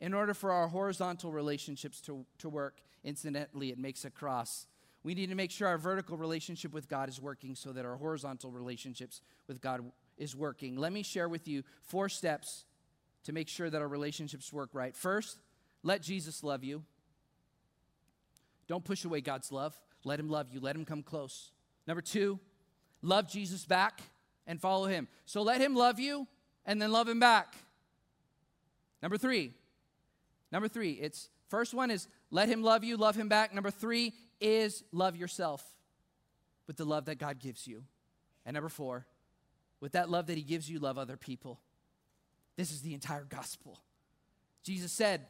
In 0.00 0.14
order 0.14 0.34
for 0.34 0.50
our 0.50 0.68
horizontal 0.68 1.30
relationships 1.30 2.00
to, 2.02 2.24
to 2.38 2.48
work, 2.48 2.80
incidentally, 3.04 3.70
it 3.70 3.78
makes 3.78 4.04
a 4.04 4.10
cross. 4.10 4.66
We 5.04 5.14
need 5.14 5.30
to 5.30 5.34
make 5.34 5.50
sure 5.50 5.68
our 5.68 5.78
vertical 5.78 6.16
relationship 6.16 6.72
with 6.72 6.88
God 6.88 7.08
is 7.08 7.20
working 7.20 7.54
so 7.54 7.72
that 7.72 7.84
our 7.84 7.96
horizontal 7.96 8.50
relationships 8.50 9.20
with 9.48 9.60
God 9.60 9.80
is 10.18 10.36
working. 10.36 10.76
Let 10.76 10.92
me 10.92 11.02
share 11.02 11.28
with 11.28 11.48
you 11.48 11.62
four 11.82 12.08
steps 12.08 12.64
to 13.24 13.32
make 13.32 13.48
sure 13.48 13.70
that 13.70 13.80
our 13.80 13.88
relationships 13.88 14.52
work 14.52 14.70
right. 14.72 14.96
First, 14.96 15.38
let 15.82 16.02
Jesus 16.02 16.44
love 16.44 16.62
you. 16.64 16.84
Don't 18.68 18.84
push 18.84 19.04
away 19.04 19.20
God's 19.20 19.50
love. 19.50 19.78
Let 20.04 20.20
him 20.20 20.28
love 20.28 20.48
you. 20.52 20.60
Let 20.60 20.76
him 20.76 20.84
come 20.84 21.02
close. 21.02 21.50
Number 21.86 22.00
two, 22.00 22.38
love 23.02 23.28
Jesus 23.28 23.64
back 23.64 24.02
and 24.46 24.60
follow 24.60 24.86
him. 24.86 25.08
So 25.24 25.42
let 25.42 25.60
him 25.60 25.74
love 25.74 25.98
you 25.98 26.26
and 26.64 26.80
then 26.80 26.92
love 26.92 27.08
him 27.08 27.20
back. 27.20 27.54
Number 29.02 29.16
three, 29.16 29.52
number 30.50 30.68
three, 30.68 30.92
it's 30.92 31.28
first 31.48 31.74
one 31.74 31.90
is 31.90 32.08
let 32.30 32.48
him 32.48 32.62
love 32.62 32.84
you, 32.84 32.96
love 32.96 33.16
him 33.16 33.28
back. 33.28 33.54
Number 33.54 33.70
three 33.70 34.12
is 34.40 34.84
love 34.92 35.16
yourself 35.16 35.64
with 36.66 36.76
the 36.76 36.84
love 36.84 37.06
that 37.06 37.18
God 37.18 37.38
gives 37.38 37.66
you. 37.66 37.84
And 38.46 38.54
number 38.54 38.68
four, 38.68 39.06
with 39.80 39.92
that 39.92 40.08
love 40.08 40.26
that 40.26 40.36
he 40.36 40.42
gives 40.42 40.70
you, 40.70 40.78
love 40.78 40.98
other 40.98 41.16
people. 41.16 41.60
This 42.56 42.70
is 42.70 42.82
the 42.82 42.94
entire 42.94 43.24
gospel. 43.24 43.78
Jesus 44.62 44.92
said 44.92 45.26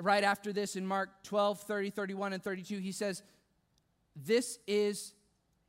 right 0.00 0.22
after 0.22 0.52
this 0.52 0.76
in 0.76 0.86
Mark 0.86 1.10
12, 1.24 1.60
30, 1.60 1.90
31, 1.90 2.32
and 2.32 2.42
32, 2.42 2.78
he 2.78 2.92
says, 2.92 3.22
This 4.14 4.58
is 4.66 5.12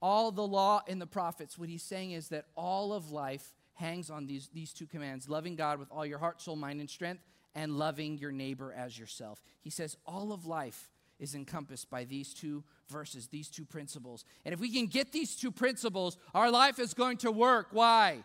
all 0.01 0.31
the 0.31 0.45
law 0.45 0.81
and 0.87 1.01
the 1.01 1.07
prophets. 1.07 1.57
What 1.57 1.69
he's 1.69 1.83
saying 1.83 2.11
is 2.11 2.29
that 2.29 2.45
all 2.55 2.93
of 2.93 3.11
life 3.11 3.53
hangs 3.73 4.09
on 4.09 4.25
these, 4.25 4.49
these 4.53 4.73
two 4.73 4.85
commands 4.85 5.29
loving 5.29 5.55
God 5.55 5.79
with 5.79 5.89
all 5.91 6.05
your 6.05 6.19
heart, 6.19 6.41
soul, 6.41 6.55
mind, 6.55 6.79
and 6.79 6.89
strength, 6.89 7.23
and 7.55 7.77
loving 7.77 8.17
your 8.17 8.31
neighbor 8.31 8.73
as 8.73 8.97
yourself. 8.97 9.41
He 9.61 9.69
says 9.69 9.97
all 10.05 10.31
of 10.31 10.45
life 10.45 10.89
is 11.19 11.35
encompassed 11.35 11.89
by 11.89 12.05
these 12.05 12.33
two 12.33 12.63
verses, 12.89 13.27
these 13.27 13.49
two 13.49 13.65
principles. 13.65 14.23
And 14.45 14.53
if 14.53 14.59
we 14.59 14.71
can 14.71 14.87
get 14.87 15.11
these 15.11 15.35
two 15.35 15.51
principles, 15.51 16.17
our 16.33 16.49
life 16.49 16.79
is 16.79 16.93
going 16.93 17.17
to 17.17 17.31
work. 17.31 17.67
Why? 17.71 18.23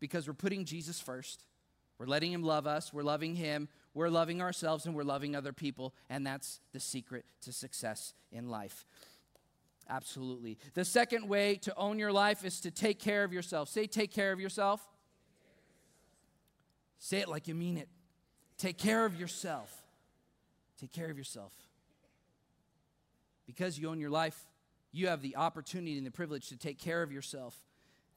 Because 0.00 0.26
we're 0.26 0.34
putting 0.34 0.64
Jesus 0.64 1.00
first. 1.00 1.44
We're 1.98 2.06
letting 2.06 2.32
him 2.32 2.42
love 2.42 2.66
us, 2.66 2.92
we're 2.92 3.04
loving 3.04 3.36
him, 3.36 3.68
we're 3.94 4.08
loving 4.08 4.40
ourselves, 4.42 4.86
and 4.86 4.94
we're 4.96 5.04
loving 5.04 5.36
other 5.36 5.52
people. 5.52 5.94
And 6.10 6.26
that's 6.26 6.58
the 6.72 6.80
secret 6.80 7.24
to 7.42 7.52
success 7.52 8.12
in 8.32 8.48
life. 8.48 8.84
Absolutely. 9.92 10.56
The 10.72 10.86
second 10.86 11.28
way 11.28 11.56
to 11.56 11.76
own 11.76 11.98
your 11.98 12.12
life 12.12 12.46
is 12.46 12.60
to 12.60 12.70
take 12.70 12.98
care 12.98 13.24
of 13.24 13.32
yourself. 13.32 13.68
Say, 13.68 13.86
take 13.86 14.10
care 14.10 14.32
of 14.32 14.40
yourself. 14.40 14.80
Say 16.98 17.18
it 17.18 17.28
like 17.28 17.46
you 17.46 17.54
mean 17.54 17.76
it. 17.76 17.90
Take 18.56 18.78
care 18.78 19.04
of 19.04 19.20
yourself. 19.20 19.70
Take 20.80 20.92
care 20.92 21.10
of 21.10 21.18
yourself. 21.18 21.52
Because 23.46 23.78
you 23.78 23.90
own 23.90 24.00
your 24.00 24.08
life, 24.08 24.38
you 24.92 25.08
have 25.08 25.20
the 25.20 25.36
opportunity 25.36 25.98
and 25.98 26.06
the 26.06 26.10
privilege 26.10 26.48
to 26.48 26.56
take 26.56 26.78
care 26.78 27.02
of 27.02 27.12
yourself. 27.12 27.54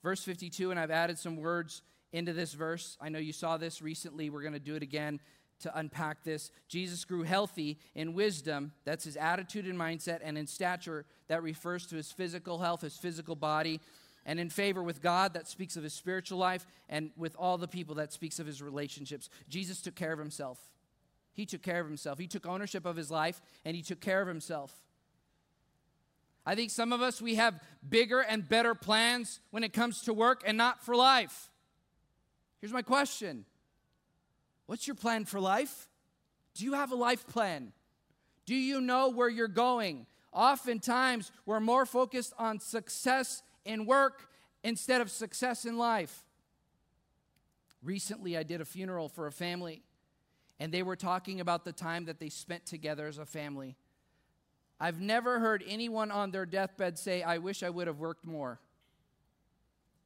Verse 0.02 0.24
52, 0.24 0.72
and 0.72 0.80
I've 0.80 0.92
added 0.92 1.20
some 1.20 1.36
words 1.36 1.82
into 2.14 2.32
this 2.32 2.54
verse. 2.54 2.98
I 3.02 3.10
know 3.10 3.20
you 3.20 3.34
saw 3.34 3.58
this 3.58 3.82
recently. 3.82 4.30
We're 4.30 4.44
going 4.44 4.54
to 4.54 4.60
do 4.60 4.76
it 4.76 4.84
again 4.84 5.20
to 5.60 5.78
unpack 5.78 6.24
this. 6.24 6.52
Jesus 6.68 7.06
grew 7.06 7.24
healthy 7.24 7.78
in 7.94 8.14
wisdom, 8.14 8.74
that's 8.84 9.06
his 9.06 9.16
attitude 9.16 9.66
and 9.66 9.80
mindset, 9.80 10.20
and 10.24 10.38
in 10.38 10.48
stature, 10.48 11.06
that 11.28 11.44
refers 11.44 11.86
to 11.88 11.96
his 11.96 12.12
physical 12.12 12.60
health, 12.60 12.82
his 12.82 12.98
physical 12.98 13.36
body, 13.36 13.80
and 14.26 14.40
in 14.40 14.50
favor 14.50 14.82
with 14.82 15.02
God, 15.02 15.34
that 15.34 15.48
speaks 15.48 15.78
of 15.78 15.84
his 15.84 15.94
spiritual 15.94 16.38
life, 16.38 16.66
and 16.90 17.12
with 17.16 17.36
all 17.38 17.58
the 17.58 17.68
people, 17.68 17.96
that 17.96 18.12
speaks 18.12 18.40
of 18.40 18.48
his 18.48 18.62
relationships. 18.62 19.30
Jesus 19.48 19.82
took 19.82 19.96
care 19.96 20.14
of 20.14 20.20
himself. 20.20 20.60
He 21.34 21.46
took 21.46 21.62
care 21.62 21.80
of 21.80 21.88
himself. 21.88 22.18
He 22.18 22.28
took 22.28 22.46
ownership 22.46 22.86
of 22.86 22.96
his 22.96 23.12
life, 23.12 23.42
and 23.64 23.76
he 23.76 23.84
took 23.84 24.02
care 24.02 24.22
of 24.22 24.28
himself. 24.28 24.74
I 26.46 26.56
think 26.56 26.72
some 26.72 26.94
of 26.94 27.02
us, 27.02 27.22
we 27.22 27.36
have 27.36 27.60
bigger 27.88 28.20
and 28.20 28.48
better 28.48 28.76
plans 28.76 29.40
when 29.52 29.64
it 29.64 29.74
comes 29.74 30.02
to 30.04 30.14
work 30.14 30.44
and 30.46 30.58
not 30.58 30.84
for 30.84 30.96
life. 30.96 31.50
Here's 32.62 32.74
my 32.74 32.84
question 32.84 33.46
What's 34.66 34.88
your 34.88 34.96
plan 34.96 35.26
for 35.26 35.40
life? 35.40 35.90
Do 36.56 36.66
you 36.66 36.74
have 36.74 36.92
a 36.92 36.96
life 36.96 37.28
plan? 37.28 37.74
Do 38.46 38.56
you 38.56 38.82
know 38.82 39.10
where 39.10 39.30
you're 39.30 39.48
going? 39.48 40.06
Oftentimes, 40.32 41.32
we're 41.46 41.60
more 41.60 41.86
focused 41.86 42.34
on 42.38 42.60
success 42.60 43.42
in 43.64 43.86
work 43.86 44.30
instead 44.64 45.02
of 45.02 45.12
success 45.12 45.66
in 45.66 45.78
life. 45.78 46.24
Recently, 47.84 48.38
I 48.38 48.44
did 48.44 48.62
a 48.62 48.66
funeral 48.66 49.10
for 49.10 49.28
a 49.28 49.32
family, 49.32 49.84
and 50.60 50.72
they 50.72 50.84
were 50.84 50.96
talking 50.96 51.40
about 51.40 51.64
the 51.64 51.72
time 51.72 52.06
that 52.06 52.20
they 52.20 52.30
spent 52.30 52.66
together 52.66 53.08
as 53.08 53.18
a 53.18 53.26
family. 53.26 53.76
I've 54.80 55.00
never 55.00 55.40
heard 55.40 55.64
anyone 55.68 56.12
on 56.12 56.32
their 56.32 56.46
deathbed 56.46 56.98
say, 56.98 57.22
I 57.24 57.38
wish 57.38 57.64
I 57.64 57.70
would 57.70 57.88
have 57.88 58.00
worked 58.00 58.26
more. 58.26 58.60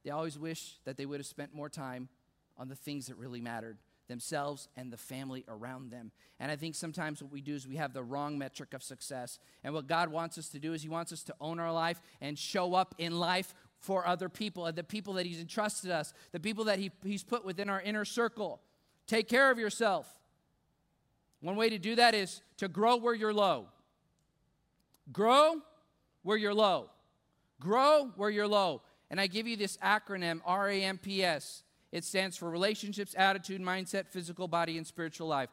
They 0.04 0.12
always 0.12 0.38
wish 0.38 0.78
that 0.86 0.98
they 0.98 1.06
would 1.06 1.20
have 1.20 1.28
spent 1.28 1.54
more 1.54 1.70
time 1.70 2.10
on 2.58 2.68
the 2.68 2.76
things 2.76 3.08
that 3.08 3.18
really 3.18 3.42
mattered 3.42 3.78
themselves 4.10 4.68
and 4.76 4.92
the 4.92 4.98
family 4.98 5.46
around 5.48 5.92
them. 5.92 6.12
And 6.40 6.52
I 6.52 6.58
think 6.58 6.76
sometimes 6.76 7.24
what 7.24 7.32
we 7.32 7.40
do 7.40 7.56
is 7.56 7.66
we 7.66 7.78
have 7.78 7.94
the 7.94 8.04
wrong 8.04 8.38
metric 8.38 8.74
of 8.74 8.84
success. 8.84 9.40
And 9.64 9.74
what 9.74 9.88
God 9.88 10.10
wants 10.10 10.38
us 10.38 10.50
to 10.50 10.60
do 10.60 10.74
is 10.74 10.84
He 10.84 10.90
wants 10.90 11.14
us 11.14 11.24
to 11.24 11.36
own 11.40 11.60
our 11.60 11.72
life 11.72 12.02
and 12.20 12.38
show 12.38 12.74
up 12.74 12.94
in 12.98 13.18
life 13.18 13.56
for 13.80 14.06
other 14.06 14.28
people, 14.28 14.66
and 14.66 14.76
the 14.76 14.84
people 14.84 15.14
that 15.14 15.26
He's 15.26 15.40
entrusted 15.40 15.90
us, 15.90 16.14
the 16.34 16.40
people 16.40 16.66
that 16.66 16.80
he, 16.80 16.92
He's 17.02 17.24
put 17.24 17.46
within 17.46 17.70
our 17.70 17.80
inner 17.80 18.04
circle. 18.04 18.60
Take 19.08 19.30
care 19.30 19.50
of 19.50 19.58
yourself. 19.58 20.06
One 21.40 21.56
way 21.56 21.70
to 21.70 21.80
do 21.80 21.96
that 21.96 22.14
is 22.14 22.42
to 22.58 22.68
grow 22.68 22.98
where 22.98 23.14
you're 23.14 23.34
low. 23.34 23.68
Grow 25.14 25.62
where 26.24 26.36
you're 26.36 26.54
low. 26.54 26.90
Grow 27.60 28.12
where 28.18 28.30
you're 28.30 28.48
low. 28.48 28.82
And 29.10 29.20
I 29.20 29.28
give 29.28 29.48
you 29.48 29.56
this 29.56 29.78
acronym, 29.78 30.42
RAMPS. 30.46 31.64
It 31.92 32.04
stands 32.04 32.38
for 32.38 32.50
relationships, 32.50 33.16
attitude, 33.18 33.62
mindset, 33.62 34.08
physical 34.08 34.48
body, 34.48 34.78
and 34.78 34.86
spiritual 34.86 35.28
life. 35.28 35.50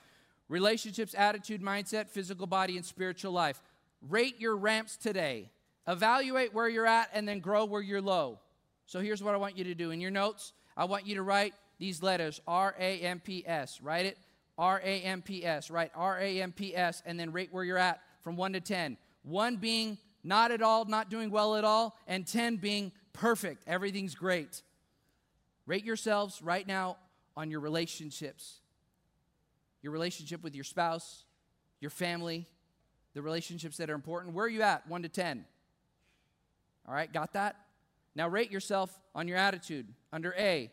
Relationships, 0.48 1.14
attitude, 1.16 1.62
mindset, 1.62 2.08
physical 2.08 2.46
body, 2.46 2.76
and 2.76 2.84
spiritual 2.84 3.32
life. 3.32 3.60
Rate 4.02 4.38
your 4.38 4.56
ramps 4.56 4.96
today. 4.96 5.50
Evaluate 5.88 6.52
where 6.52 6.68
you're 6.68 6.86
at 6.86 7.08
and 7.12 7.26
then 7.26 7.40
grow 7.40 7.64
where 7.64 7.80
you're 7.80 8.02
low. 8.02 8.38
So 8.86 9.00
here's 9.00 9.22
what 9.22 9.34
I 9.34 9.38
want 9.38 9.56
you 9.56 9.64
to 9.64 9.74
do. 9.74 9.90
In 9.90 10.00
your 10.00 10.10
notes, 10.10 10.52
I 10.76 10.84
want 10.84 11.06
you 11.06 11.16
to 11.16 11.22
write 11.22 11.54
these 11.78 12.02
letters 12.02 12.40
R 12.46 12.74
A 12.78 13.00
M 13.00 13.20
P 13.20 13.44
S. 13.46 13.80
Write 13.80 14.06
it 14.06 14.18
R 14.58 14.80
A 14.84 15.00
M 15.02 15.22
P 15.22 15.44
S. 15.44 15.70
Write 15.70 15.90
R 15.94 16.18
A 16.18 16.42
M 16.42 16.52
P 16.52 16.76
S 16.76 17.02
and 17.06 17.18
then 17.18 17.32
rate 17.32 17.48
where 17.52 17.64
you're 17.64 17.78
at 17.78 18.00
from 18.22 18.36
1 18.36 18.52
to 18.54 18.60
10. 18.60 18.96
1 19.22 19.56
being 19.56 19.98
not 20.22 20.50
at 20.50 20.60
all, 20.60 20.84
not 20.84 21.08
doing 21.08 21.30
well 21.30 21.56
at 21.56 21.64
all, 21.64 21.96
and 22.06 22.26
10 22.26 22.56
being 22.56 22.92
perfect. 23.12 23.62
Everything's 23.66 24.14
great. 24.14 24.62
Rate 25.66 25.84
yourselves 25.84 26.40
right 26.42 26.66
now 26.66 26.96
on 27.36 27.50
your 27.50 27.60
relationships 27.60 28.60
your 29.86 29.92
relationship 29.92 30.42
with 30.42 30.52
your 30.52 30.64
spouse, 30.64 31.22
your 31.80 31.92
family, 31.92 32.44
the 33.14 33.22
relationships 33.22 33.76
that 33.76 33.88
are 33.88 33.94
important. 33.94 34.34
Where 34.34 34.46
are 34.46 34.48
you 34.48 34.62
at? 34.62 34.84
1 34.88 35.02
to 35.02 35.08
10. 35.08 35.44
All 36.88 36.92
right, 36.94 37.12
got 37.12 37.34
that? 37.34 37.54
Now 38.16 38.26
rate 38.28 38.50
yourself 38.50 38.98
on 39.14 39.28
your 39.28 39.38
attitude 39.38 39.86
under 40.12 40.34
A. 40.36 40.72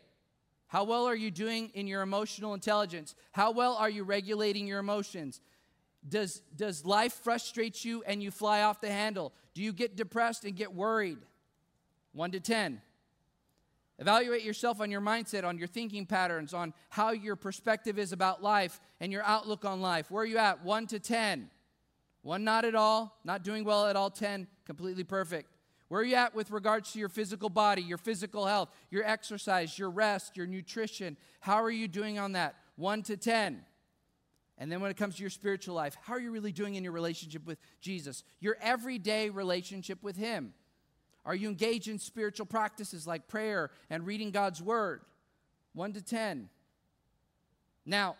How 0.66 0.82
well 0.82 1.06
are 1.06 1.14
you 1.14 1.30
doing 1.30 1.70
in 1.74 1.86
your 1.86 2.02
emotional 2.02 2.54
intelligence? 2.54 3.14
How 3.30 3.52
well 3.52 3.74
are 3.74 3.88
you 3.88 4.02
regulating 4.02 4.66
your 4.66 4.80
emotions? 4.80 5.40
Does, 6.08 6.42
does 6.56 6.84
life 6.84 7.12
frustrate 7.12 7.84
you 7.84 8.02
and 8.08 8.20
you 8.20 8.32
fly 8.32 8.62
off 8.62 8.80
the 8.80 8.90
handle? 8.90 9.32
Do 9.54 9.62
you 9.62 9.72
get 9.72 9.94
depressed 9.94 10.44
and 10.44 10.56
get 10.56 10.74
worried? 10.74 11.18
1 12.14 12.32
to 12.32 12.40
10. 12.40 12.82
Evaluate 13.98 14.42
yourself 14.42 14.80
on 14.80 14.90
your 14.90 15.00
mindset, 15.00 15.44
on 15.44 15.56
your 15.56 15.68
thinking 15.68 16.04
patterns, 16.04 16.52
on 16.52 16.74
how 16.90 17.12
your 17.12 17.36
perspective 17.36 17.98
is 17.98 18.12
about 18.12 18.42
life 18.42 18.80
and 19.00 19.12
your 19.12 19.22
outlook 19.22 19.64
on 19.64 19.80
life. 19.80 20.10
Where 20.10 20.22
are 20.24 20.26
you 20.26 20.38
at? 20.38 20.64
1 20.64 20.86
to 20.88 20.98
10. 20.98 21.50
1 22.22 22.44
not 22.44 22.64
at 22.64 22.74
all, 22.74 23.18
not 23.24 23.44
doing 23.44 23.64
well 23.64 23.86
at 23.86 23.96
all, 23.96 24.10
10 24.10 24.48
completely 24.64 25.04
perfect. 25.04 25.50
Where 25.88 26.00
are 26.00 26.04
you 26.04 26.16
at 26.16 26.34
with 26.34 26.50
regards 26.50 26.92
to 26.92 26.98
your 26.98 27.08
physical 27.08 27.48
body, 27.48 27.82
your 27.82 27.98
physical 27.98 28.46
health, 28.46 28.70
your 28.90 29.04
exercise, 29.04 29.78
your 29.78 29.90
rest, 29.90 30.36
your 30.36 30.46
nutrition? 30.46 31.16
How 31.40 31.62
are 31.62 31.70
you 31.70 31.86
doing 31.86 32.18
on 32.18 32.32
that? 32.32 32.56
1 32.76 33.02
to 33.04 33.16
10. 33.16 33.64
And 34.58 34.72
then 34.72 34.80
when 34.80 34.90
it 34.90 34.96
comes 34.96 35.16
to 35.16 35.20
your 35.20 35.30
spiritual 35.30 35.74
life, 35.74 35.96
how 36.02 36.14
are 36.14 36.20
you 36.20 36.30
really 36.30 36.52
doing 36.52 36.76
in 36.76 36.84
your 36.84 36.92
relationship 36.92 37.46
with 37.46 37.58
Jesus? 37.80 38.24
Your 38.40 38.56
everyday 38.60 39.30
relationship 39.30 40.02
with 40.02 40.16
Him. 40.16 40.54
Are 41.26 41.34
you 41.34 41.48
engaged 41.48 41.88
in 41.88 41.98
spiritual 41.98 42.46
practices 42.46 43.06
like 43.06 43.28
prayer 43.28 43.70
and 43.88 44.06
reading 44.06 44.30
God's 44.30 44.62
Word? 44.62 45.00
1 45.72 45.94
to 45.94 46.02
10. 46.02 46.48
Now, 47.86 48.16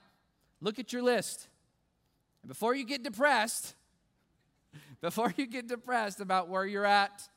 look 0.61 0.79
at 0.79 0.93
your 0.93 1.03
list. 1.03 1.49
Before 2.47 2.75
you 2.75 2.85
get 2.85 3.03
depressed, 3.03 3.75
before 5.01 5.33
you 5.37 5.47
get 5.47 5.69
depressed 5.69 6.21
about 6.21 6.49
where 6.49 6.67
you're 6.67 6.87
at, 6.87 7.29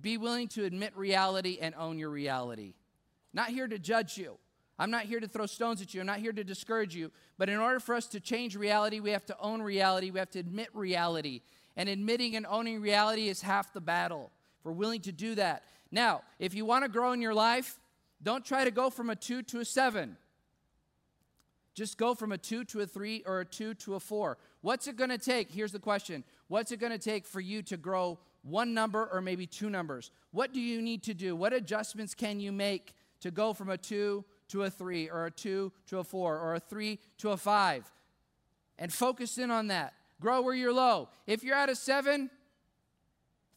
be 0.00 0.18
willing 0.18 0.48
to 0.48 0.64
admit 0.64 0.96
reality 0.96 1.58
and 1.60 1.74
own 1.74 1.98
your 1.98 2.10
reality. 2.10 2.74
Not 3.32 3.48
here 3.48 3.66
to 3.66 3.78
judge 3.78 4.18
you. 4.18 4.38
I'm 4.78 4.90
not 4.90 5.02
here 5.02 5.20
to 5.20 5.28
throw 5.28 5.46
stones 5.46 5.80
at 5.80 5.94
you. 5.94 6.00
I'm 6.00 6.06
not 6.06 6.18
here 6.18 6.32
to 6.32 6.44
discourage 6.44 6.94
you. 6.94 7.10
But 7.38 7.48
in 7.48 7.58
order 7.58 7.80
for 7.80 7.94
us 7.94 8.06
to 8.08 8.20
change 8.20 8.56
reality, 8.56 9.00
we 9.00 9.10
have 9.10 9.24
to 9.26 9.36
own 9.40 9.62
reality. 9.62 10.10
We 10.10 10.18
have 10.18 10.30
to 10.30 10.38
admit 10.38 10.68
reality. 10.74 11.40
And 11.76 11.88
admitting 11.88 12.36
and 12.36 12.46
owning 12.46 12.80
reality 12.80 13.28
is 13.28 13.40
half 13.40 13.72
the 13.72 13.80
battle. 13.80 14.32
We're 14.66 14.72
willing 14.72 15.02
to 15.02 15.12
do 15.12 15.36
that. 15.36 15.62
Now, 15.92 16.22
if 16.40 16.52
you 16.52 16.64
want 16.64 16.82
to 16.82 16.88
grow 16.88 17.12
in 17.12 17.22
your 17.22 17.34
life, 17.34 17.78
don't 18.20 18.44
try 18.44 18.64
to 18.64 18.72
go 18.72 18.90
from 18.90 19.10
a 19.10 19.14
two 19.14 19.42
to 19.42 19.60
a 19.60 19.64
seven. 19.64 20.16
Just 21.72 21.96
go 21.96 22.16
from 22.16 22.32
a 22.32 22.38
two 22.38 22.64
to 22.64 22.80
a 22.80 22.86
three 22.86 23.22
or 23.24 23.38
a 23.38 23.44
two 23.44 23.74
to 23.74 23.94
a 23.94 24.00
four. 24.00 24.38
What's 24.62 24.88
it 24.88 24.96
going 24.96 25.10
to 25.10 25.18
take? 25.18 25.52
Here's 25.52 25.70
the 25.70 25.78
question 25.78 26.24
What's 26.48 26.72
it 26.72 26.80
going 26.80 26.90
to 26.90 26.98
take 26.98 27.26
for 27.26 27.40
you 27.40 27.62
to 27.62 27.76
grow 27.76 28.18
one 28.42 28.74
number 28.74 29.08
or 29.12 29.20
maybe 29.20 29.46
two 29.46 29.70
numbers? 29.70 30.10
What 30.32 30.52
do 30.52 30.60
you 30.60 30.82
need 30.82 31.04
to 31.04 31.14
do? 31.14 31.36
What 31.36 31.52
adjustments 31.52 32.16
can 32.16 32.40
you 32.40 32.50
make 32.50 32.92
to 33.20 33.30
go 33.30 33.52
from 33.52 33.70
a 33.70 33.78
two 33.78 34.24
to 34.48 34.64
a 34.64 34.70
three, 34.70 35.08
or 35.08 35.26
a 35.26 35.30
two 35.30 35.72
to 35.86 35.98
a 35.98 36.04
four, 36.04 36.40
or 36.40 36.56
a 36.56 36.60
three 36.60 36.98
to 37.18 37.30
a 37.30 37.36
five. 37.36 37.88
And 38.80 38.92
focus 38.92 39.38
in 39.38 39.52
on 39.52 39.68
that. 39.68 39.94
Grow 40.20 40.42
where 40.42 40.54
you're 40.54 40.72
low. 40.72 41.08
If 41.26 41.44
you're 41.44 41.56
at 41.56 41.68
a 41.68 41.76
seven, 41.76 42.30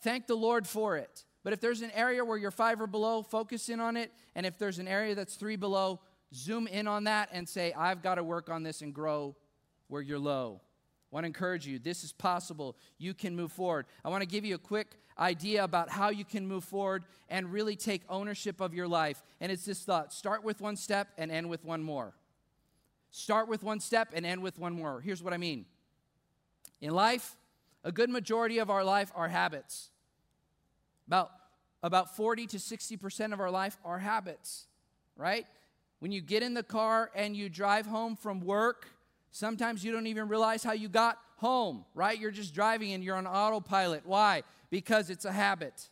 thank 0.01 0.27
the 0.27 0.35
Lord 0.35 0.67
for 0.67 0.97
it. 0.97 1.25
But 1.43 1.53
if 1.53 1.61
there's 1.61 1.81
an 1.81 1.91
area 1.91 2.23
where 2.23 2.37
you're 2.37 2.51
five 2.51 2.81
or 2.81 2.87
below, 2.87 3.21
focus 3.21 3.69
in 3.69 3.79
on 3.79 3.97
it. 3.97 4.11
And 4.35 4.45
if 4.45 4.57
there's 4.57 4.79
an 4.79 4.87
area 4.87 5.15
that's 5.15 5.35
three 5.35 5.55
below, 5.55 5.99
zoom 6.33 6.67
in 6.67 6.87
on 6.87 7.05
that 7.05 7.29
and 7.31 7.47
say, 7.47 7.73
I've 7.73 8.01
got 8.01 8.15
to 8.15 8.23
work 8.23 8.49
on 8.49 8.63
this 8.63 8.81
and 8.81 8.93
grow 8.93 9.35
where 9.87 10.01
you're 10.01 10.19
low. 10.19 10.61
I 11.11 11.15
want 11.15 11.23
to 11.23 11.27
encourage 11.27 11.65
you. 11.65 11.79
This 11.79 12.03
is 12.03 12.11
possible. 12.11 12.75
You 12.97 13.13
can 13.13 13.35
move 13.35 13.51
forward. 13.51 13.87
I 14.05 14.09
want 14.09 14.21
to 14.21 14.27
give 14.27 14.45
you 14.45 14.55
a 14.55 14.59
quick 14.59 14.99
idea 15.17 15.63
about 15.63 15.89
how 15.89 16.09
you 16.09 16.23
can 16.23 16.47
move 16.47 16.63
forward 16.63 17.03
and 17.29 17.51
really 17.51 17.75
take 17.75 18.03
ownership 18.09 18.61
of 18.61 18.73
your 18.73 18.87
life. 18.87 19.23
And 19.41 19.51
it's 19.51 19.65
this 19.65 19.81
thought 19.83 20.13
start 20.13 20.43
with 20.43 20.61
one 20.61 20.75
step 20.75 21.09
and 21.17 21.31
end 21.31 21.49
with 21.49 21.65
one 21.65 21.81
more. 21.81 22.13
Start 23.11 23.47
with 23.47 23.63
one 23.63 23.79
step 23.79 24.09
and 24.13 24.25
end 24.25 24.43
with 24.43 24.59
one 24.59 24.73
more. 24.73 25.01
Here's 25.01 25.23
what 25.23 25.33
I 25.33 25.37
mean 25.37 25.65
in 26.79 26.91
life, 26.91 27.35
a 27.83 27.91
good 27.91 28.09
majority 28.09 28.57
of 28.57 28.69
our 28.69 28.83
life 28.83 29.11
are 29.15 29.27
habits. 29.27 29.89
About, 31.07 31.31
about 31.81 32.15
40 32.15 32.47
to 32.47 32.57
60% 32.57 33.33
of 33.33 33.39
our 33.39 33.51
life 33.51 33.77
are 33.83 33.99
habits, 33.99 34.67
right? 35.15 35.45
When 35.99 36.11
you 36.11 36.21
get 36.21 36.43
in 36.43 36.53
the 36.53 36.63
car 36.63 37.09
and 37.15 37.35
you 37.35 37.49
drive 37.49 37.85
home 37.85 38.15
from 38.15 38.41
work, 38.41 38.87
Sometimes 39.31 39.83
you 39.83 39.91
don't 39.91 40.07
even 40.07 40.27
realize 40.27 40.63
how 40.63 40.73
you 40.73 40.89
got 40.89 41.19
home, 41.37 41.85
right? 41.93 42.19
You're 42.19 42.31
just 42.31 42.53
driving 42.53 42.93
and 42.93 43.03
you're 43.03 43.15
on 43.15 43.27
autopilot. 43.27 44.05
Why? 44.05 44.43
Because 44.69 45.09
it's 45.09 45.25
a 45.25 45.31
habit. 45.31 45.89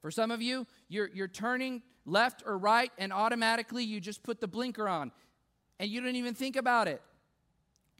For 0.00 0.10
some 0.10 0.30
of 0.30 0.40
you, 0.40 0.66
you're, 0.88 1.10
you're 1.12 1.28
turning 1.28 1.82
left 2.06 2.42
or 2.46 2.56
right, 2.56 2.90
and 2.96 3.12
automatically 3.12 3.84
you 3.84 4.00
just 4.00 4.22
put 4.22 4.40
the 4.40 4.48
blinker 4.48 4.88
on 4.88 5.12
and 5.78 5.90
you 5.90 6.00
don't 6.00 6.16
even 6.16 6.34
think 6.34 6.56
about 6.56 6.88
it. 6.88 7.02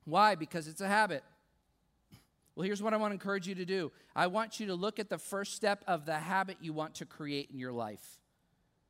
Why? 0.05 0.35
Because 0.35 0.67
it's 0.67 0.81
a 0.81 0.89
habit. 0.89 1.23
Well, 2.59 2.65
here's 2.65 2.83
what 2.83 2.93
I 2.93 2.97
want 2.97 3.13
to 3.13 3.15
encourage 3.15 3.47
you 3.47 3.55
to 3.55 3.65
do 3.65 3.93
I 4.17 4.27
want 4.27 4.59
you 4.59 4.67
to 4.67 4.75
look 4.75 4.99
at 4.99 5.09
the 5.09 5.17
first 5.17 5.55
step 5.55 5.85
of 5.87 6.07
the 6.07 6.17
habit 6.17 6.57
you 6.61 6.73
want 6.73 6.97
to 6.97 7.07
create 7.07 7.51
in 7.53 7.59
your 7.61 7.71
life. 7.71 8.19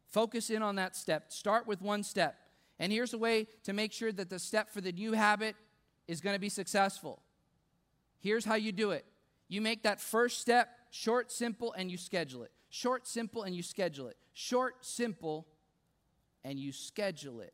Focus 0.07 0.49
in 0.49 0.63
on 0.63 0.77
that 0.77 0.97
step. 0.97 1.31
Start 1.31 1.67
with 1.67 1.83
one 1.83 2.03
step. 2.03 2.35
And 2.79 2.91
here's 2.91 3.13
a 3.13 3.19
way 3.19 3.47
to 3.65 3.75
make 3.75 3.93
sure 3.93 4.11
that 4.11 4.31
the 4.31 4.39
step 4.39 4.71
for 4.71 4.81
the 4.81 4.91
new 4.91 5.13
habit 5.13 5.55
is 6.07 6.23
going 6.23 6.35
to 6.35 6.41
be 6.41 6.49
successful. 6.49 7.21
Here's 8.21 8.47
how 8.47 8.55
you 8.55 8.73
do 8.73 8.93
it 8.93 9.05
you 9.51 9.61
make 9.61 9.83
that 9.83 10.01
first 10.01 10.41
step 10.41 10.71
short, 10.89 11.31
simple, 11.31 11.75
and 11.75 11.91
you 11.91 11.99
schedule 11.99 12.45
it. 12.45 12.53
Short, 12.71 13.07
simple, 13.07 13.43
and 13.43 13.55
you 13.55 13.63
schedule 13.63 14.09
it. 14.09 14.17
Short, 14.33 14.77
simple, 14.81 15.47
and 16.43 16.59
you 16.59 16.73
schedule 16.73 17.43
it. 17.43 17.53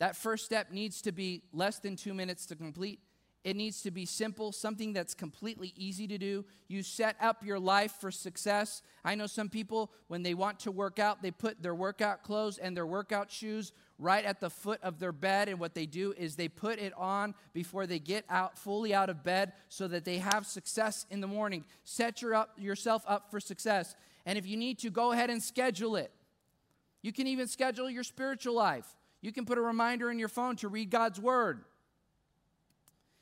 That 0.00 0.16
first 0.16 0.46
step 0.46 0.72
needs 0.72 1.00
to 1.02 1.12
be 1.12 1.44
less 1.52 1.78
than 1.78 1.94
two 1.94 2.12
minutes 2.12 2.44
to 2.46 2.56
complete. 2.56 2.98
It 3.42 3.56
needs 3.56 3.80
to 3.82 3.90
be 3.90 4.04
simple, 4.04 4.52
something 4.52 4.92
that's 4.92 5.14
completely 5.14 5.72
easy 5.74 6.06
to 6.08 6.18
do. 6.18 6.44
You 6.68 6.82
set 6.82 7.16
up 7.20 7.44
your 7.44 7.58
life 7.58 7.92
for 7.98 8.10
success. 8.10 8.82
I 9.02 9.14
know 9.14 9.26
some 9.26 9.48
people, 9.48 9.90
when 10.08 10.22
they 10.22 10.34
want 10.34 10.60
to 10.60 10.70
work 10.70 10.98
out, 10.98 11.22
they 11.22 11.30
put 11.30 11.62
their 11.62 11.74
workout 11.74 12.22
clothes 12.22 12.58
and 12.58 12.76
their 12.76 12.86
workout 12.86 13.30
shoes 13.30 13.72
right 13.98 14.26
at 14.26 14.40
the 14.40 14.50
foot 14.50 14.78
of 14.82 14.98
their 14.98 15.12
bed. 15.12 15.48
And 15.48 15.58
what 15.58 15.74
they 15.74 15.86
do 15.86 16.12
is 16.18 16.36
they 16.36 16.48
put 16.48 16.78
it 16.78 16.92
on 16.98 17.34
before 17.54 17.86
they 17.86 17.98
get 17.98 18.26
out 18.28 18.58
fully 18.58 18.92
out 18.92 19.08
of 19.08 19.24
bed 19.24 19.54
so 19.70 19.88
that 19.88 20.04
they 20.04 20.18
have 20.18 20.46
success 20.46 21.06
in 21.08 21.22
the 21.22 21.26
morning. 21.26 21.64
Set 21.82 22.20
your 22.20 22.34
up, 22.34 22.50
yourself 22.58 23.04
up 23.06 23.30
for 23.30 23.40
success. 23.40 23.94
And 24.26 24.36
if 24.36 24.46
you 24.46 24.58
need 24.58 24.78
to, 24.80 24.90
go 24.90 25.12
ahead 25.12 25.30
and 25.30 25.42
schedule 25.42 25.96
it. 25.96 26.12
You 27.00 27.10
can 27.10 27.26
even 27.26 27.48
schedule 27.48 27.88
your 27.88 28.04
spiritual 28.04 28.54
life. 28.54 28.96
You 29.22 29.32
can 29.32 29.46
put 29.46 29.56
a 29.56 29.62
reminder 29.62 30.10
in 30.10 30.18
your 30.18 30.28
phone 30.28 30.56
to 30.56 30.68
read 30.68 30.90
God's 30.90 31.18
word. 31.18 31.64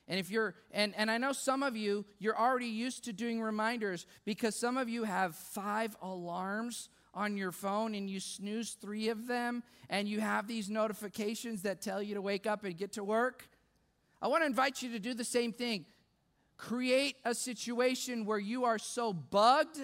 And 0.09 0.19
if 0.19 0.31
you're, 0.31 0.55
and, 0.71 0.95
and 0.97 1.11
I 1.11 1.19
know 1.19 1.33
some 1.33 1.63
of 1.63 1.77
you, 1.77 2.07
you're 2.19 2.39
already 2.39 2.67
used 2.67 3.05
to 3.05 3.13
doing 3.13 3.43
reminders 3.43 4.07
because 4.25 4.57
some 4.57 4.79
of 4.79 4.89
you 4.89 5.05
have 5.05 5.37
five 5.37 5.97
alarms 6.01 6.89
on 7.13 7.37
your 7.37 7.53
phone 7.53 7.95
and 7.95 8.09
you 8.09 8.19
snooze 8.19 8.73
three 8.81 9.11
of 9.11 9.27
them 9.27 9.63
and 9.91 10.09
you 10.09 10.21
have 10.21 10.49
these 10.49 10.71
notifications 10.71 11.63
that 11.63 11.83
tell 11.83 12.03
you 12.03 12.15
to 12.15 12.23
wake 12.23 12.47
up 12.47 12.65
and 12.65 12.77
get 12.77 12.93
to 12.93 13.05
work. 13.05 13.49
I 14.23 14.29
want 14.29 14.43
to 14.43 14.47
invite 14.47 14.83
you 14.83 14.93
to 14.93 14.99
do 14.99 15.13
the 15.13 15.25
same 15.25 15.53
thing. 15.53 15.85
Create 16.57 17.17
a 17.25 17.35
situation 17.35 18.25
where 18.25 18.39
you 18.39 18.65
are 18.65 18.79
so 18.79 19.13
bugged 19.13 19.79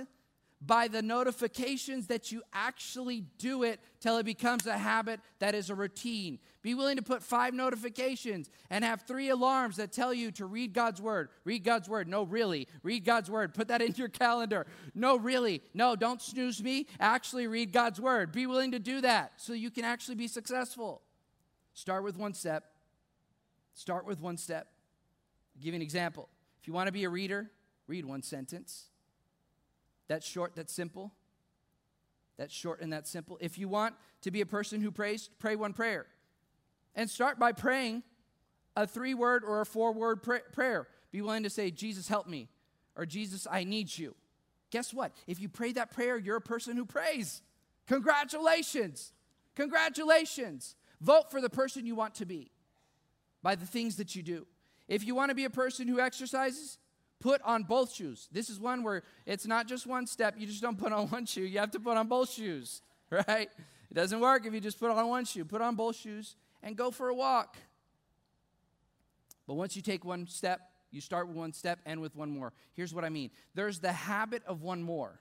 by 0.67 0.89
the 0.89 1.03
notifications 1.03 2.07
that 2.07 2.33
you 2.33 2.43
actually 2.53 3.25
do 3.39 3.63
it 3.63 3.81
till 4.01 4.17
it 4.19 4.25
becomes 4.25 4.67
a 4.67 4.79
habit 4.79 5.21
that 5.39 5.55
is 5.55 5.71
a 5.71 5.75
routine. 5.75 6.39
Be 6.63 6.75
willing 6.75 6.97
to 6.97 7.03
put 7.03 7.23
five 7.23 7.53
notifications 7.53 8.51
and 8.71 8.85
have 8.85 9.03
three 9.03 9.29
alarms 9.29 9.77
that 9.77 9.93
tell 9.93 10.15
you 10.15 10.31
to 10.33 10.47
read 10.47 10.73
God's 10.73 11.01
word. 11.01 11.29
Read 11.45 11.65
God's 11.65 11.89
word. 11.89 12.09
No, 12.09 12.23
really. 12.23 12.69
Read 12.83 13.05
God's 13.05 13.31
word. 13.31 13.53
Put 13.53 13.69
that 13.69 13.83
in 13.83 13.95
your 13.97 14.09
calendar. 14.09 14.67
No, 14.95 15.17
really. 15.17 15.63
No, 15.75 15.97
don't 15.97 16.23
snooze 16.23 16.63
me. 16.63 16.87
Actually, 17.01 17.47
read 17.47 17.73
God's 17.73 18.01
word. 18.01 18.33
Be 18.33 18.47
willing 18.47 18.73
to 18.73 18.79
do 18.79 19.01
that 19.03 19.33
so 19.37 19.53
you 19.53 19.71
can 19.71 19.85
actually 19.85 20.15
be 20.15 20.29
successful. 20.29 21.03
Start 21.75 22.05
with 22.05 22.17
one 22.17 22.35
step. 22.35 22.65
Start 23.75 24.07
with 24.07 24.21
one 24.21 24.37
step. 24.37 24.69
I'll 25.57 25.63
give 25.63 25.75
you 25.75 25.77
an 25.77 25.83
example. 25.83 26.29
If 26.61 26.69
you 26.69 26.73
want 26.73 26.87
to 26.87 26.93
be 26.93 27.05
a 27.05 27.11
reader, 27.11 27.51
read 27.87 28.05
one 28.05 28.23
sentence. 28.23 28.87
That's 30.09 30.27
short, 30.27 30.55
that's 30.55 30.73
simple. 30.73 31.13
That's 32.37 32.55
short 32.55 32.81
and 32.81 32.93
that's 32.93 33.11
simple. 33.11 33.39
If 33.41 33.59
you 33.59 33.69
want 33.69 33.95
to 34.23 34.31
be 34.31 34.41
a 34.41 34.47
person 34.47 34.81
who 34.81 34.91
prays, 34.91 35.31
pray 35.39 35.57
one 35.57 35.73
prayer. 35.73 36.07
And 36.95 37.09
start 37.09 37.39
by 37.39 37.53
praying 37.53 38.03
a 38.77 38.87
three 38.87 39.15
word 39.15 39.45
or 39.45 39.61
a 39.61 39.67
four 39.67 39.93
word 39.93 40.23
prayer. 40.53 40.89
Be 41.13 41.23
willing 41.23 41.45
to 41.45 41.51
say, 41.51 41.71
Jesus, 41.71 42.09
help 42.09 42.27
me, 42.27 42.49
or 42.97 43.07
Jesus, 43.07 43.47
I 43.51 43.65
need 43.65 43.97
you. 43.97 44.15
Guess 44.71 44.93
what? 44.93 45.13
If 45.29 45.41
you 45.41 45.49
pray 45.49 45.73
that 45.73 45.93
prayer, 45.93 46.19
you're 46.19 46.37
a 46.37 46.41
person 46.41 46.77
who 46.77 46.85
prays. 46.85 47.43
Congratulations. 47.87 49.13
Congratulations. 49.55 50.75
Vote 51.01 51.31
for 51.31 51.41
the 51.41 51.51
person 51.51 51.87
you 51.87 51.95
want 51.95 52.17
to 52.17 52.27
be 52.27 52.51
by 53.43 53.55
the 53.55 53.67
things 53.67 53.97
that 53.97 54.17
you 54.17 54.23
do. 54.23 54.47
If 54.89 55.07
you 55.07 55.15
want 55.15 55.29
to 55.29 55.35
be 55.35 55.45
a 55.45 55.51
person 55.51 55.87
who 55.87 56.01
exercises, 56.01 56.79
Put 57.21 57.41
on 57.43 57.63
both 57.63 57.93
shoes. 57.93 58.29
This 58.33 58.51
is 58.51 58.61
one 58.61 58.83
where 58.83 59.03
it's 59.27 59.47
not 59.47 59.67
just 59.67 59.87
one 59.87 60.07
step. 60.07 60.35
You 60.39 60.47
just 60.47 60.63
don't 60.63 60.79
put 60.79 60.93
on 60.93 61.07
one 61.11 61.27
shoe. 61.27 61.43
You 61.43 61.59
have 61.59 61.71
to 61.73 61.81
put 61.81 61.97
on 61.97 62.09
both 62.09 62.31
shoes, 62.31 62.83
right? 63.11 63.49
It 63.91 63.95
doesn't 63.95 64.21
work 64.21 64.47
if 64.47 64.53
you 64.53 64.61
just 64.61 64.79
put 64.79 64.91
on 64.91 65.09
one 65.09 65.25
shoe. 65.25 65.45
Put 65.45 65.61
on 65.61 65.75
both 65.75 65.97
shoes 65.97 66.37
and 66.63 66.77
go 66.77 66.91
for 66.91 67.09
a 67.09 67.15
walk. 67.15 67.57
But 69.47 69.55
once 69.55 69.77
you 69.77 69.83
take 69.83 70.05
one 70.05 70.27
step, 70.27 70.61
you 70.91 71.01
start 71.01 71.29
with 71.29 71.37
one 71.37 71.53
step 71.53 71.81
and 71.85 72.01
with 72.01 72.15
one 72.17 72.31
more. 72.31 72.53
Here's 72.75 72.95
what 72.95 73.05
I 73.05 73.09
mean 73.09 73.31
there's 73.55 73.79
the 73.81 73.93
habit 73.93 74.43
of 74.47 74.63
one 74.63 74.83
more. 74.83 75.21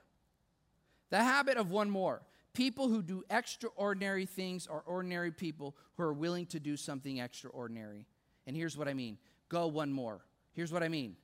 The 1.09 1.19
habit 1.19 1.57
of 1.57 1.69
one 1.69 1.89
more. 1.89 2.21
People 2.53 2.87
who 2.87 3.01
do 3.01 3.23
extraordinary 3.29 4.27
things 4.27 4.67
are 4.67 4.83
ordinary 4.85 5.31
people 5.31 5.75
who 5.97 6.03
are 6.03 6.13
willing 6.13 6.45
to 6.47 6.59
do 6.59 6.77
something 6.77 7.17
extraordinary. 7.17 8.05
And 8.45 8.55
here's 8.55 8.77
what 8.77 8.87
I 8.87 8.93
mean 8.93 9.17
go 9.49 9.67
one 9.67 9.91
more. 9.91 10.21
Here's 10.53 10.71
what 10.71 10.83
I 10.83 10.89
mean. 10.89 11.15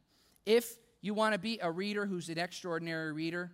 If 0.45 0.77
you 1.01 1.13
want 1.13 1.33
to 1.33 1.39
be 1.39 1.59
a 1.61 1.71
reader 1.71 2.05
who's 2.05 2.29
an 2.29 2.37
extraordinary 2.37 3.13
reader, 3.13 3.51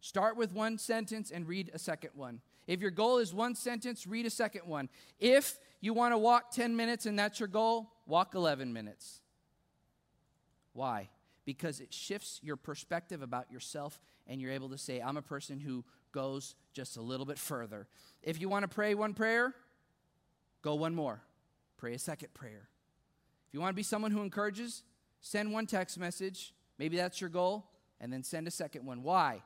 start 0.00 0.36
with 0.36 0.52
one 0.52 0.78
sentence 0.78 1.30
and 1.30 1.46
read 1.46 1.70
a 1.74 1.78
second 1.78 2.10
one. 2.14 2.40
If 2.66 2.80
your 2.80 2.90
goal 2.90 3.18
is 3.18 3.32
one 3.32 3.54
sentence, 3.54 4.06
read 4.06 4.26
a 4.26 4.30
second 4.30 4.62
one. 4.64 4.88
If 5.18 5.58
you 5.80 5.94
want 5.94 6.14
to 6.14 6.18
walk 6.18 6.50
10 6.50 6.74
minutes 6.74 7.06
and 7.06 7.18
that's 7.18 7.38
your 7.38 7.48
goal, 7.48 7.92
walk 8.06 8.34
11 8.34 8.72
minutes. 8.72 9.20
Why? 10.72 11.08
Because 11.44 11.80
it 11.80 11.92
shifts 11.92 12.40
your 12.42 12.56
perspective 12.56 13.22
about 13.22 13.50
yourself 13.50 14.00
and 14.26 14.40
you're 14.40 14.50
able 14.50 14.70
to 14.70 14.78
say, 14.78 15.00
I'm 15.00 15.16
a 15.16 15.22
person 15.22 15.60
who 15.60 15.84
goes 16.12 16.54
just 16.72 16.96
a 16.96 17.02
little 17.02 17.26
bit 17.26 17.38
further. 17.38 17.86
If 18.22 18.40
you 18.40 18.48
want 18.48 18.62
to 18.62 18.68
pray 18.68 18.94
one 18.94 19.14
prayer, 19.14 19.54
go 20.62 20.74
one 20.74 20.94
more. 20.94 21.22
Pray 21.76 21.94
a 21.94 21.98
second 21.98 22.34
prayer. 22.34 22.68
If 23.46 23.54
you 23.54 23.60
want 23.60 23.70
to 23.70 23.76
be 23.76 23.82
someone 23.82 24.10
who 24.10 24.22
encourages, 24.22 24.82
send 25.20 25.52
one 25.52 25.66
text 25.66 25.98
message. 25.98 26.52
Maybe 26.78 26.96
that's 26.96 27.20
your 27.20 27.30
goal, 27.30 27.70
and 28.00 28.12
then 28.12 28.22
send 28.22 28.46
a 28.46 28.50
second 28.50 28.84
one. 28.84 29.02
Why? 29.02 29.42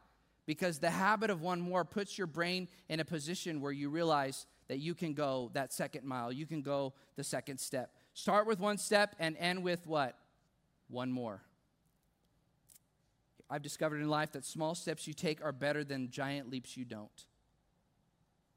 Because 0.47 0.79
the 0.79 0.91
habit 0.91 1.31
of 1.31 1.43
one 1.43 1.61
more 1.61 1.85
puts 1.85 2.19
your 2.19 2.27
brain 2.27 2.69
in 2.89 3.01
a 3.01 3.05
position 3.05 3.61
where 3.61 3.73
you 3.73 3.89
realize 3.89 4.47
that 4.69 4.79
you 4.79 4.95
can 4.95 5.15
go 5.15 5.51
that 5.55 5.73
second 5.73 6.05
mile, 6.05 6.33
you 6.33 6.47
can 6.47 6.63
go 6.63 6.93
the 7.17 7.25
second 7.25 7.59
step. 7.59 7.95
Start 8.15 8.47
with 8.47 8.61
one 8.61 8.79
step 8.79 9.15
and 9.19 9.37
end 9.37 9.63
with 9.63 9.87
what? 9.87 10.17
One 10.89 11.13
more. 11.13 11.43
I've 13.49 13.63
discovered 13.63 14.01
in 14.01 14.09
life 14.09 14.33
that 14.33 14.45
small 14.45 14.75
steps 14.77 15.09
you 15.09 15.15
take 15.15 15.45
are 15.45 15.53
better 15.53 15.83
than 15.83 16.11
giant 16.11 16.51
leaps 16.51 16.77
you 16.77 16.85
don't. 16.85 17.27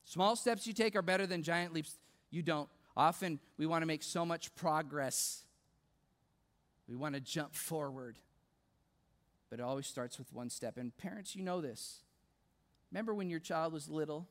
Small 0.06 0.36
steps 0.36 0.67
you 0.67 0.73
take 0.73 0.95
are 0.95 1.02
better 1.02 1.26
than 1.26 1.41
giant 1.41 1.73
leaps 1.73 1.97
you 2.30 2.43
don't. 2.43 2.69
Often 2.95 3.39
we 3.58 3.65
want 3.65 3.82
to 3.82 3.88
make 3.88 4.04
so 4.04 4.26
much 4.26 4.54
progress. 4.56 5.43
We 6.88 6.96
want 6.96 7.15
to 7.15 7.22
jump 7.22 7.56
forward. 7.56 8.17
But 9.50 9.60
it 9.60 9.63
always 9.63 9.88
starts 9.88 10.17
with 10.17 10.34
one 10.34 10.50
step. 10.50 10.78
And 10.78 10.96
parents, 10.98 11.36
you 11.36 11.43
know 11.43 11.62
this. 11.62 12.00
Remember 12.91 13.13
when 13.13 13.30
your 13.30 13.39
child 13.39 13.74
was 13.74 13.89
little 13.89 14.28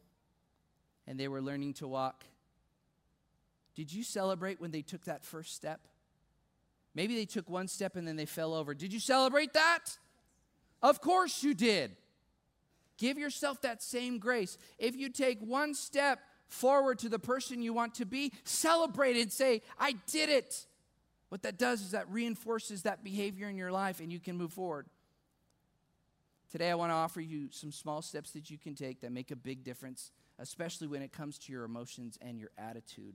and 1.06 1.18
they 1.18 1.28
were 1.28 1.40
learning 1.40 1.74
to 1.74 1.88
walk? 1.88 2.24
Did 3.74 3.92
you 3.92 4.02
celebrate 4.02 4.60
when 4.60 4.70
they 4.70 4.82
took 4.82 5.04
that 5.04 5.24
first 5.24 5.54
step? 5.54 5.80
Maybe 6.94 7.16
they 7.16 7.24
took 7.24 7.48
one 7.48 7.68
step 7.68 7.96
and 7.96 8.06
then 8.06 8.16
they 8.16 8.26
fell 8.26 8.52
over. 8.52 8.74
Did 8.74 8.92
you 8.92 9.00
celebrate 9.00 9.54
that? 9.54 9.96
Of 10.82 11.00
course 11.00 11.42
you 11.42 11.54
did. 11.54 11.96
Give 12.98 13.18
yourself 13.18 13.62
that 13.62 13.82
same 13.82 14.18
grace. 14.18 14.58
If 14.78 14.94
you 14.96 15.08
take 15.08 15.40
one 15.40 15.74
step 15.74 16.20
forward 16.46 16.98
to 17.00 17.08
the 17.08 17.18
person 17.18 17.62
you 17.62 17.72
want 17.72 17.94
to 17.94 18.04
be, 18.04 18.32
celebrate 18.44 19.16
and 19.16 19.32
say, 19.32 19.62
I 19.78 19.94
did 20.06 20.28
it. 20.28 20.66
What 21.32 21.44
that 21.44 21.56
does 21.56 21.80
is 21.80 21.92
that 21.92 22.10
reinforces 22.10 22.82
that 22.82 23.02
behavior 23.02 23.48
in 23.48 23.56
your 23.56 23.72
life 23.72 24.00
and 24.00 24.12
you 24.12 24.20
can 24.20 24.36
move 24.36 24.52
forward. 24.52 24.84
Today, 26.50 26.70
I 26.70 26.74
want 26.74 26.90
to 26.90 26.94
offer 26.94 27.22
you 27.22 27.48
some 27.50 27.72
small 27.72 28.02
steps 28.02 28.32
that 28.32 28.50
you 28.50 28.58
can 28.58 28.74
take 28.74 29.00
that 29.00 29.12
make 29.12 29.30
a 29.30 29.36
big 29.36 29.64
difference, 29.64 30.10
especially 30.38 30.88
when 30.88 31.00
it 31.00 31.10
comes 31.10 31.38
to 31.38 31.52
your 31.52 31.64
emotions 31.64 32.18
and 32.20 32.38
your 32.38 32.50
attitude. 32.58 33.14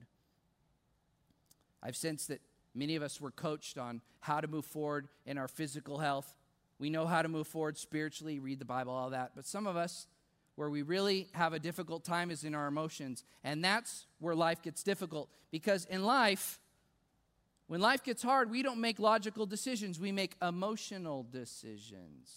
I've 1.84 1.96
sensed 1.96 2.30
that 2.30 2.42
many 2.74 2.96
of 2.96 3.04
us 3.04 3.22
were 3.22 3.30
coached 3.30 3.78
on 3.78 4.02
how 4.22 4.42
to 4.42 4.48
move 4.48 4.66
forward 4.66 5.10
in 5.28 5.38
our 5.38 5.48
physical 5.48 6.00
health. 6.00 6.34
We 6.80 6.90
know 6.90 7.06
how 7.06 7.22
to 7.22 7.30
move 7.30 7.46
forward 7.46 7.78
spiritually, 7.78 8.40
read 8.40 8.58
the 8.58 8.66
Bible, 8.66 8.94
all 8.94 9.12
that. 9.12 9.34
But 9.36 9.46
some 9.46 9.68
of 9.68 9.76
us, 9.76 10.08
where 10.56 10.72
we 10.72 10.82
really 10.82 11.28
have 11.34 11.54
a 11.54 11.60
difficult 11.60 12.04
time, 12.04 12.32
is 12.32 12.44
in 12.44 12.56
our 12.56 12.66
emotions. 12.66 13.24
And 13.44 13.64
that's 13.64 14.08
where 14.18 14.34
life 14.34 14.64
gets 14.64 14.82
difficult. 14.82 15.30
Because 15.52 15.86
in 15.86 16.04
life, 16.04 16.60
when 17.68 17.82
life 17.82 18.04
gets 18.04 18.24
hard, 18.24 18.50
we 18.50 18.64
don't 18.64 18.80
make 18.80 18.98
logical 18.98 19.46
decisions, 19.46 20.00
we 20.00 20.12
make 20.12 20.36
emotional 20.42 21.26
decisions. 21.30 22.32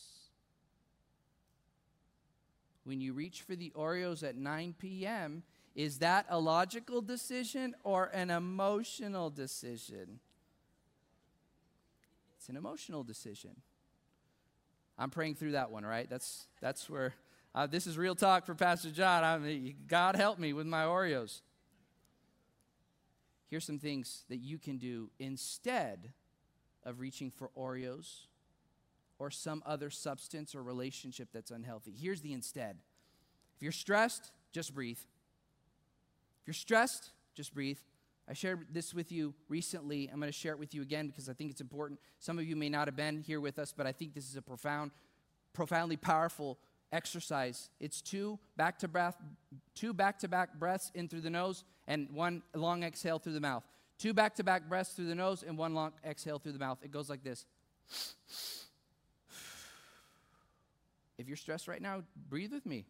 When 2.84 3.00
you 3.00 3.12
reach 3.12 3.42
for 3.42 3.54
the 3.54 3.72
Oreos 3.76 4.26
at 4.26 4.36
9 4.36 4.74
p.m., 4.78 5.44
is 5.76 5.98
that 5.98 6.26
a 6.28 6.38
logical 6.38 7.00
decision 7.00 7.76
or 7.84 8.06
an 8.12 8.30
emotional 8.30 9.30
decision? 9.30 10.18
It's 12.36 12.48
an 12.48 12.56
emotional 12.56 13.04
decision. 13.04 13.50
I'm 14.98 15.10
praying 15.10 15.36
through 15.36 15.52
that 15.52 15.70
one, 15.70 15.84
right? 15.84 16.10
That's, 16.10 16.46
that's 16.60 16.90
where 16.90 17.14
uh, 17.54 17.66
this 17.66 17.86
is 17.86 17.96
real 17.96 18.16
talk 18.16 18.46
for 18.46 18.54
Pastor 18.54 18.90
John. 18.90 19.22
I 19.22 19.38
mean, 19.38 19.76
God 19.86 20.16
help 20.16 20.38
me 20.38 20.52
with 20.52 20.66
my 20.66 20.84
Oreos. 20.84 21.40
Here's 23.50 23.64
some 23.64 23.80
things 23.80 24.24
that 24.28 24.38
you 24.38 24.58
can 24.58 24.78
do 24.78 25.10
instead 25.18 26.12
of 26.84 27.00
reaching 27.00 27.30
for 27.30 27.50
Oreos 27.58 28.26
or 29.18 29.30
some 29.30 29.62
other 29.66 29.90
substance 29.90 30.54
or 30.54 30.62
relationship 30.62 31.28
that's 31.32 31.50
unhealthy. 31.50 31.92
Here's 32.00 32.20
the 32.20 32.32
instead. 32.32 32.78
If 33.56 33.62
you're 33.62 33.72
stressed, 33.72 34.30
just 34.52 34.72
breathe. 34.72 34.98
If 36.40 36.46
you're 36.46 36.54
stressed, 36.54 37.10
just 37.34 37.52
breathe. 37.52 37.78
I 38.28 38.34
shared 38.34 38.68
this 38.72 38.94
with 38.94 39.10
you 39.10 39.34
recently. 39.48 40.08
I'm 40.08 40.20
going 40.20 40.32
to 40.32 40.38
share 40.38 40.52
it 40.52 40.58
with 40.58 40.72
you 40.72 40.82
again 40.82 41.08
because 41.08 41.28
I 41.28 41.32
think 41.32 41.50
it's 41.50 41.60
important. 41.60 41.98
Some 42.20 42.38
of 42.38 42.44
you 42.44 42.54
may 42.54 42.68
not 42.68 42.86
have 42.86 42.96
been 42.96 43.20
here 43.20 43.40
with 43.40 43.58
us, 43.58 43.74
but 43.76 43.86
I 43.86 43.92
think 43.92 44.14
this 44.14 44.30
is 44.30 44.36
a 44.36 44.42
profound, 44.42 44.92
profoundly 45.52 45.96
powerful 45.96 46.56
exercise. 46.92 47.70
It's 47.78 48.00
two 48.00 48.38
back 48.56 48.78
to 48.80 48.88
breath, 48.88 49.16
two 49.74 49.92
back-to-back 49.92 50.58
breaths 50.58 50.90
in 50.94 51.08
through 51.08 51.20
the 51.20 51.30
nose 51.30 51.64
and 51.86 52.08
one 52.10 52.42
long 52.54 52.82
exhale 52.82 53.18
through 53.18 53.34
the 53.34 53.40
mouth. 53.40 53.64
Two 53.98 54.14
back-to-back 54.14 54.68
breaths 54.68 54.92
through 54.92 55.06
the 55.06 55.14
nose 55.14 55.42
and 55.46 55.58
one 55.58 55.74
long 55.74 55.92
exhale 56.04 56.38
through 56.38 56.52
the 56.52 56.58
mouth. 56.58 56.78
It 56.82 56.90
goes 56.90 57.10
like 57.10 57.22
this. 57.22 57.44
If 61.18 61.28
you're 61.28 61.36
stressed 61.36 61.68
right 61.68 61.82
now, 61.82 62.02
breathe 62.28 62.52
with 62.52 62.64
me. 62.64 62.86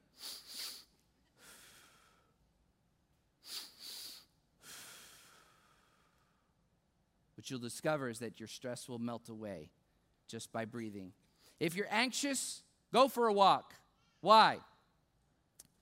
What 7.36 7.50
you'll 7.50 7.58
discover 7.58 8.08
is 8.08 8.18
that 8.18 8.38
your 8.38 8.48
stress 8.48 8.88
will 8.88 8.98
melt 8.98 9.28
away 9.30 9.70
just 10.28 10.52
by 10.52 10.64
breathing. 10.66 11.12
If 11.58 11.74
you're 11.74 11.88
anxious, 11.90 12.62
go 12.92 13.08
for 13.08 13.26
a 13.26 13.32
walk. 13.32 13.74
Why? 14.20 14.58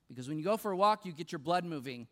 Because 0.09 0.29
when 0.29 0.39
you 0.39 0.45
go 0.45 0.57
for 0.57 0.71
a 0.73 0.77
walk, 0.77 1.05
you 1.05 1.13
get 1.13 1.33
your 1.33 1.39
blood 1.39 1.65
moving. 1.65 2.07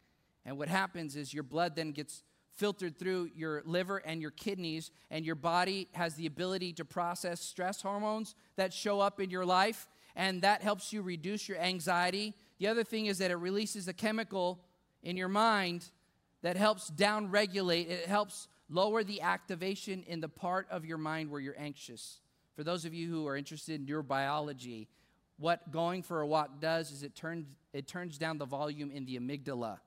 And 0.44 0.58
what 0.58 0.68
happens 0.68 1.16
is 1.16 1.32
your 1.32 1.42
blood 1.42 1.74
then 1.76 1.92
gets 1.92 2.22
filtered 2.56 2.98
through 2.98 3.30
your 3.34 3.62
liver 3.66 3.98
and 3.98 4.22
your 4.22 4.30
kidneys, 4.30 4.90
and 5.10 5.26
your 5.26 5.34
body 5.34 5.88
has 5.92 6.14
the 6.14 6.26
ability 6.26 6.72
to 6.72 6.84
process 6.84 7.40
stress 7.40 7.82
hormones 7.82 8.34
that 8.56 8.72
show 8.72 8.98
up 9.00 9.20
in 9.20 9.28
your 9.28 9.44
life, 9.44 9.88
and 10.14 10.40
that 10.40 10.62
helps 10.62 10.92
you 10.92 11.02
reduce 11.02 11.48
your 11.48 11.58
anxiety. 11.58 12.32
The 12.58 12.68
other 12.68 12.82
thing 12.82 13.06
is 13.06 13.18
that 13.18 13.30
it 13.30 13.36
releases 13.36 13.88
a 13.88 13.92
chemical 13.92 14.60
in 15.02 15.16
your 15.16 15.28
mind 15.28 15.90
that 16.42 16.56
helps 16.56 16.90
downregulate, 16.90 17.90
it 17.90 18.06
helps 18.06 18.48
lower 18.70 19.04
the 19.04 19.20
activation 19.20 20.02
in 20.06 20.20
the 20.20 20.28
part 20.28 20.66
of 20.70 20.84
your 20.84 20.98
mind 20.98 21.30
where 21.30 21.40
you're 21.40 21.58
anxious. 21.58 22.20
For 22.54 22.64
those 22.64 22.86
of 22.86 22.94
you 22.94 23.08
who 23.08 23.26
are 23.26 23.36
interested 23.36 23.80
in 23.80 23.86
neurobiology, 23.86 24.86
what 25.38 25.70
going 25.70 26.02
for 26.02 26.20
a 26.20 26.26
walk 26.26 26.60
does 26.60 26.90
is 26.90 27.02
it 27.02 27.14
turns, 27.14 27.46
it 27.72 27.86
turns 27.86 28.18
down 28.18 28.38
the 28.38 28.46
volume 28.46 28.90
in 28.90 29.04
the 29.04 29.18
amygdala, 29.18 29.78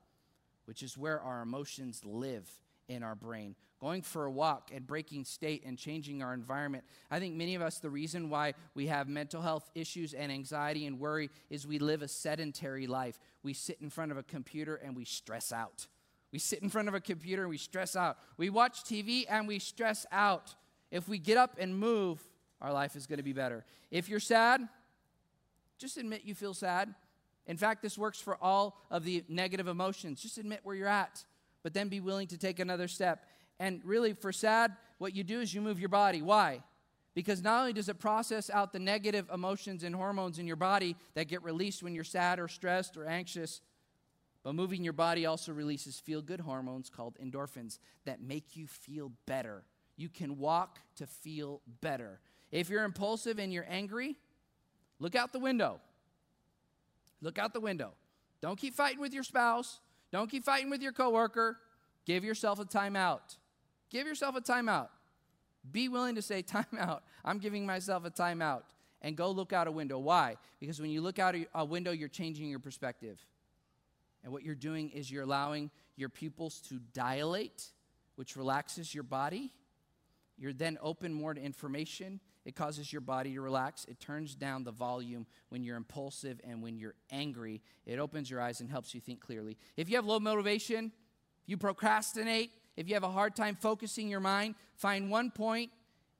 which 0.64 0.82
is 0.82 0.96
where 0.96 1.20
our 1.20 1.42
emotions 1.42 2.02
live 2.04 2.48
in 2.88 3.02
our 3.02 3.14
brain. 3.14 3.54
Going 3.80 4.02
for 4.02 4.26
a 4.26 4.30
walk 4.30 4.70
and 4.74 4.86
breaking 4.86 5.24
state 5.24 5.64
and 5.64 5.78
changing 5.78 6.22
our 6.22 6.34
environment. 6.34 6.84
I 7.10 7.18
think 7.18 7.34
many 7.34 7.54
of 7.54 7.62
us, 7.62 7.78
the 7.78 7.88
reason 7.88 8.28
why 8.28 8.54
we 8.74 8.88
have 8.88 9.08
mental 9.08 9.40
health 9.40 9.70
issues 9.74 10.12
and 10.12 10.30
anxiety 10.30 10.86
and 10.86 10.98
worry 10.98 11.30
is 11.48 11.66
we 11.66 11.78
live 11.78 12.02
a 12.02 12.08
sedentary 12.08 12.86
life. 12.86 13.18
We 13.42 13.54
sit 13.54 13.78
in 13.80 13.88
front 13.88 14.12
of 14.12 14.18
a 14.18 14.22
computer 14.22 14.76
and 14.76 14.94
we 14.94 15.04
stress 15.04 15.50
out. 15.50 15.86
We 16.32 16.38
sit 16.38 16.62
in 16.62 16.68
front 16.68 16.88
of 16.88 16.94
a 16.94 17.00
computer 17.00 17.42
and 17.42 17.50
we 17.50 17.58
stress 17.58 17.96
out. 17.96 18.18
We 18.36 18.50
watch 18.50 18.84
TV 18.84 19.24
and 19.28 19.48
we 19.48 19.58
stress 19.58 20.04
out. 20.12 20.54
If 20.90 21.08
we 21.08 21.18
get 21.18 21.38
up 21.38 21.56
and 21.58 21.76
move, 21.76 22.20
our 22.60 22.72
life 22.72 22.96
is 22.96 23.06
going 23.06 23.18
to 23.18 23.24
be 23.24 23.32
better. 23.32 23.64
If 23.90 24.08
you're 24.08 24.20
sad, 24.20 24.68
just 25.80 25.96
admit 25.96 26.22
you 26.24 26.34
feel 26.34 26.54
sad. 26.54 26.94
In 27.46 27.56
fact, 27.56 27.82
this 27.82 27.98
works 27.98 28.20
for 28.20 28.36
all 28.40 28.80
of 28.90 29.02
the 29.02 29.24
negative 29.28 29.66
emotions. 29.66 30.20
Just 30.20 30.38
admit 30.38 30.60
where 30.62 30.76
you're 30.76 30.86
at, 30.86 31.24
but 31.62 31.74
then 31.74 31.88
be 31.88 31.98
willing 31.98 32.28
to 32.28 32.38
take 32.38 32.60
another 32.60 32.86
step. 32.86 33.24
And 33.58 33.80
really, 33.84 34.12
for 34.12 34.30
sad, 34.30 34.76
what 34.98 35.16
you 35.16 35.24
do 35.24 35.40
is 35.40 35.52
you 35.52 35.60
move 35.60 35.80
your 35.80 35.88
body. 35.88 36.22
Why? 36.22 36.62
Because 37.14 37.42
not 37.42 37.60
only 37.60 37.72
does 37.72 37.88
it 37.88 37.98
process 37.98 38.50
out 38.50 38.72
the 38.72 38.78
negative 38.78 39.28
emotions 39.34 39.82
and 39.82 39.94
hormones 39.94 40.38
in 40.38 40.46
your 40.46 40.56
body 40.56 40.94
that 41.14 41.28
get 41.28 41.42
released 41.42 41.82
when 41.82 41.94
you're 41.94 42.04
sad 42.04 42.38
or 42.38 42.46
stressed 42.46 42.96
or 42.96 43.06
anxious, 43.06 43.60
But 44.42 44.54
moving 44.54 44.82
your 44.82 44.92
body 44.92 45.26
also 45.26 45.52
releases 45.52 46.00
feel 46.00 46.22
good 46.22 46.40
hormones 46.40 46.88
called 46.88 47.18
endorphins 47.22 47.78
that 48.04 48.22
make 48.22 48.56
you 48.56 48.66
feel 48.66 49.12
better. 49.26 49.64
You 49.96 50.08
can 50.08 50.38
walk 50.38 50.78
to 50.96 51.06
feel 51.06 51.60
better. 51.82 52.20
If 52.50 52.70
you're 52.70 52.84
impulsive 52.84 53.38
and 53.38 53.52
you're 53.52 53.66
angry, 53.68 54.16
look 55.00 55.16
out 55.16 55.32
the 55.32 55.40
window. 55.40 55.80
Look 57.20 57.38
out 57.38 57.52
the 57.52 57.60
window. 57.60 57.92
Don't 58.40 58.58
keep 58.58 58.74
fighting 58.74 59.00
with 59.00 59.12
your 59.12 59.24
spouse. 59.24 59.80
Don't 60.12 60.30
keep 60.30 60.44
fighting 60.44 60.70
with 60.70 60.80
your 60.80 60.92
coworker. 60.92 61.58
Give 62.06 62.24
yourself 62.24 62.58
a 62.58 62.64
timeout. 62.64 63.36
Give 63.90 64.06
yourself 64.06 64.36
a 64.36 64.40
timeout. 64.40 64.88
Be 65.70 65.88
willing 65.88 66.14
to 66.14 66.22
say, 66.22 66.42
timeout. 66.42 67.00
I'm 67.24 67.38
giving 67.38 67.66
myself 67.66 68.04
a 68.04 68.10
timeout. 68.10 68.62
And 69.02 69.16
go 69.16 69.30
look 69.30 69.52
out 69.52 69.66
a 69.66 69.72
window. 69.72 69.98
Why? 69.98 70.36
Because 70.58 70.80
when 70.80 70.90
you 70.90 71.00
look 71.00 71.18
out 71.18 71.34
a 71.54 71.64
window, 71.64 71.90
you're 71.90 72.08
changing 72.08 72.50
your 72.50 72.58
perspective. 72.58 73.18
And 74.22 74.32
what 74.32 74.42
you're 74.42 74.54
doing 74.54 74.90
is 74.90 75.10
you're 75.10 75.22
allowing 75.22 75.70
your 75.96 76.10
pupils 76.10 76.60
to 76.68 76.80
dilate, 76.92 77.64
which 78.16 78.36
relaxes 78.36 78.94
your 78.94 79.02
body. 79.02 79.52
You're 80.36 80.52
then 80.52 80.78
open 80.82 81.14
more 81.14 81.32
to 81.32 81.40
information. 81.40 82.20
It 82.44 82.56
causes 82.56 82.92
your 82.92 83.02
body 83.02 83.34
to 83.34 83.40
relax. 83.40 83.84
It 83.84 84.00
turns 84.00 84.34
down 84.34 84.64
the 84.64 84.72
volume 84.72 85.26
when 85.50 85.62
you're 85.62 85.76
impulsive 85.76 86.40
and 86.42 86.62
when 86.62 86.78
you're 86.78 86.94
angry. 87.10 87.60
It 87.84 87.98
opens 87.98 88.30
your 88.30 88.40
eyes 88.40 88.60
and 88.60 88.70
helps 88.70 88.94
you 88.94 89.00
think 89.00 89.20
clearly. 89.20 89.58
If 89.76 89.90
you 89.90 89.96
have 89.96 90.06
low 90.06 90.18
motivation, 90.20 90.86
if 91.42 91.48
you 91.48 91.56
procrastinate, 91.58 92.50
if 92.76 92.88
you 92.88 92.94
have 92.94 93.04
a 93.04 93.10
hard 93.10 93.36
time 93.36 93.56
focusing 93.56 94.08
your 94.08 94.20
mind, 94.20 94.54
find 94.74 95.10
one 95.10 95.30
point 95.30 95.70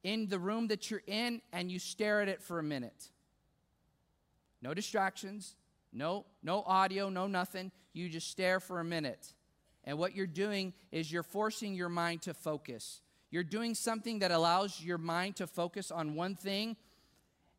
in 0.03 0.29
the 0.29 0.39
room 0.39 0.69
that 0.69 0.91
you're 0.91 1.03
in 1.07 1.41
and 1.53 1.71
you 1.71 1.79
stare 1.79 2.21
at 2.21 2.29
it 2.29 2.43
for 2.43 2.59
a 2.59 2.63
minute. 2.63 3.09
No 4.63 4.75
distractions, 4.75 5.57
no, 5.93 6.27
no 6.43 6.63
audio, 6.67 7.09
no 7.09 7.27
nothing. 7.27 7.73
You 7.93 8.09
just 8.09 8.31
stare 8.31 8.61
for 8.61 8.81
a 8.81 8.85
minute. 8.85 9.33
And 9.85 9.99
what 9.99 10.15
you're 10.15 10.27
doing 10.27 10.75
is 10.93 11.11
you're 11.11 11.23
forcing 11.23 11.75
your 11.75 11.89
mind 11.89 12.23
to 12.23 12.35
focus. 12.35 13.01
You're 13.31 13.45
doing 13.45 13.75
something 13.75 14.21
that 14.21 14.31
allows 14.31 14.81
your 14.81 14.99
mind 14.99 15.37
to 15.37 15.47
focus 15.47 15.91
on 15.91 16.15
one 16.15 16.35
thing. 16.35 16.77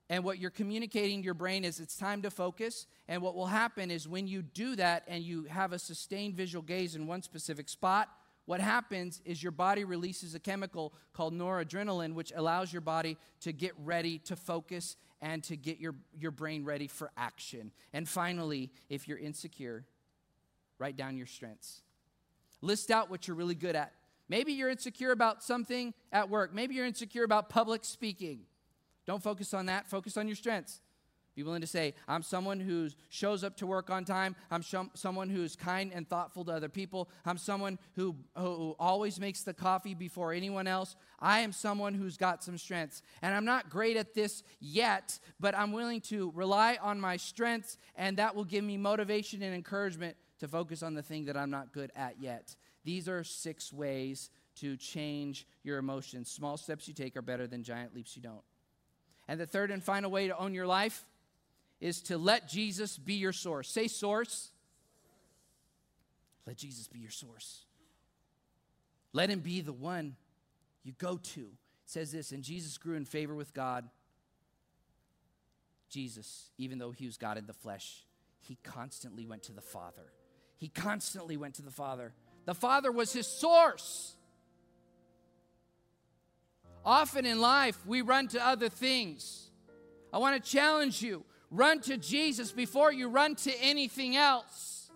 And 0.09 0.25
what 0.25 0.39
you're 0.39 0.51
communicating 0.51 1.21
to 1.21 1.25
your 1.25 1.33
brain 1.33 1.63
is 1.63 1.79
it's 1.79 1.95
time 1.95 2.21
to 2.23 2.29
focus. 2.29 2.87
And 3.07 3.21
what 3.21 3.35
will 3.35 3.45
happen 3.45 3.89
is 3.89 4.07
when 4.07 4.27
you 4.27 4.41
do 4.41 4.75
that 4.75 5.03
and 5.07 5.23
you 5.23 5.45
have 5.45 5.71
a 5.71 5.79
sustained 5.79 6.35
visual 6.35 6.61
gaze 6.61 6.95
in 6.95 7.07
one 7.07 7.21
specific 7.21 7.69
spot, 7.69 8.09
what 8.45 8.59
happens 8.59 9.21
is 9.23 9.41
your 9.41 9.53
body 9.53 9.85
releases 9.85 10.35
a 10.35 10.39
chemical 10.39 10.93
called 11.13 11.33
noradrenaline, 11.33 12.13
which 12.13 12.33
allows 12.35 12.73
your 12.73 12.81
body 12.81 13.17
to 13.39 13.53
get 13.53 13.71
ready 13.77 14.17
to 14.19 14.35
focus 14.35 14.97
and 15.21 15.43
to 15.45 15.55
get 15.55 15.79
your, 15.79 15.95
your 16.19 16.31
brain 16.31 16.65
ready 16.65 16.87
for 16.87 17.11
action. 17.15 17.71
And 17.93 18.09
finally, 18.09 18.71
if 18.89 19.07
you're 19.07 19.19
insecure, 19.19 19.85
write 20.79 20.97
down 20.97 21.15
your 21.15 21.27
strengths. 21.27 21.81
List 22.61 22.91
out 22.91 23.09
what 23.09 23.27
you're 23.27 23.37
really 23.37 23.55
good 23.55 23.75
at. 23.75 23.93
Maybe 24.31 24.53
you're 24.53 24.69
insecure 24.69 25.11
about 25.11 25.43
something 25.43 25.93
at 26.09 26.29
work. 26.29 26.53
Maybe 26.53 26.73
you're 26.73 26.85
insecure 26.85 27.25
about 27.25 27.49
public 27.49 27.83
speaking. 27.83 28.43
Don't 29.05 29.21
focus 29.21 29.53
on 29.53 29.65
that, 29.65 29.89
focus 29.89 30.15
on 30.15 30.25
your 30.25 30.37
strengths. 30.37 30.79
Be 31.35 31.43
willing 31.43 31.59
to 31.59 31.67
say, 31.67 31.95
I'm 32.07 32.23
someone 32.23 32.61
who 32.61 32.87
shows 33.09 33.43
up 33.43 33.57
to 33.57 33.67
work 33.67 33.89
on 33.89 34.05
time. 34.05 34.37
I'm 34.49 34.61
sh- 34.61 34.75
someone 34.93 35.29
who's 35.29 35.57
kind 35.57 35.91
and 35.93 36.07
thoughtful 36.07 36.45
to 36.45 36.53
other 36.53 36.69
people. 36.69 37.09
I'm 37.25 37.37
someone 37.37 37.77
who, 37.97 38.15
who 38.37 38.73
always 38.79 39.19
makes 39.19 39.43
the 39.43 39.53
coffee 39.53 39.95
before 39.95 40.31
anyone 40.31 40.65
else. 40.65 40.95
I 41.19 41.41
am 41.41 41.51
someone 41.51 41.93
who's 41.93 42.15
got 42.15 42.41
some 42.41 42.57
strengths. 42.57 43.01
And 43.21 43.35
I'm 43.35 43.43
not 43.43 43.69
great 43.69 43.97
at 43.97 44.13
this 44.13 44.43
yet, 44.61 45.19
but 45.41 45.57
I'm 45.57 45.73
willing 45.73 45.99
to 46.03 46.31
rely 46.35 46.77
on 46.81 47.01
my 47.01 47.17
strengths, 47.17 47.77
and 47.97 48.15
that 48.15 48.33
will 48.33 48.45
give 48.45 48.63
me 48.63 48.77
motivation 48.77 49.41
and 49.41 49.53
encouragement 49.53 50.15
to 50.39 50.47
focus 50.47 50.83
on 50.83 50.93
the 50.93 51.03
thing 51.03 51.25
that 51.25 51.35
I'm 51.35 51.49
not 51.49 51.73
good 51.73 51.91
at 51.97 52.15
yet. 52.21 52.55
These 52.83 53.07
are 53.07 53.23
six 53.23 53.71
ways 53.71 54.29
to 54.55 54.75
change 54.77 55.47
your 55.63 55.77
emotions. 55.77 56.29
Small 56.29 56.57
steps 56.57 56.87
you 56.87 56.93
take 56.93 57.15
are 57.15 57.21
better 57.21 57.47
than 57.47 57.63
giant 57.63 57.95
leaps 57.95 58.15
you 58.15 58.21
don't. 58.21 58.43
And 59.27 59.39
the 59.39 59.45
third 59.45 59.71
and 59.71 59.83
final 59.83 60.11
way 60.11 60.27
to 60.27 60.37
own 60.37 60.53
your 60.53 60.67
life 60.67 61.05
is 61.79 62.01
to 62.03 62.17
let 62.17 62.47
Jesus 62.47 62.97
be 62.97 63.15
your 63.15 63.33
source. 63.33 63.69
Say 63.69 63.87
source. 63.87 64.51
Let 66.45 66.57
Jesus 66.57 66.87
be 66.87 66.99
your 66.99 67.11
source. 67.11 67.65
Let 69.13 69.29
him 69.29 69.39
be 69.39 69.61
the 69.61 69.73
one 69.73 70.15
you 70.83 70.93
go 70.97 71.17
to. 71.17 71.41
It 71.41 71.47
says 71.85 72.11
this, 72.11 72.31
and 72.31 72.43
Jesus 72.43 72.77
grew 72.77 72.95
in 72.95 73.05
favor 73.05 73.35
with 73.35 73.53
God. 73.53 73.89
Jesus, 75.89 76.49
even 76.57 76.77
though 76.77 76.91
he 76.91 77.05
was 77.05 77.17
God 77.17 77.37
in 77.37 77.45
the 77.45 77.53
flesh, 77.53 78.05
he 78.39 78.57
constantly 78.63 79.25
went 79.25 79.43
to 79.43 79.51
the 79.51 79.61
Father. 79.61 80.13
He 80.57 80.69
constantly 80.69 81.37
went 81.37 81.55
to 81.55 81.61
the 81.61 81.71
Father. 81.71 82.13
The 82.45 82.53
Father 82.53 82.91
was 82.91 83.13
his 83.13 83.27
source. 83.27 84.15
Often 86.83 87.25
in 87.25 87.39
life, 87.39 87.77
we 87.85 88.01
run 88.01 88.27
to 88.29 88.45
other 88.45 88.69
things. 88.69 89.49
I 90.11 90.17
want 90.17 90.43
to 90.43 90.51
challenge 90.51 91.01
you 91.01 91.23
Run 91.51 91.81
to 91.81 91.97
Jesus 91.97 92.53
before 92.53 92.93
you 92.93 93.09
run 93.09 93.35
to 93.35 93.53
anything 93.61 94.15
else. 94.15 94.89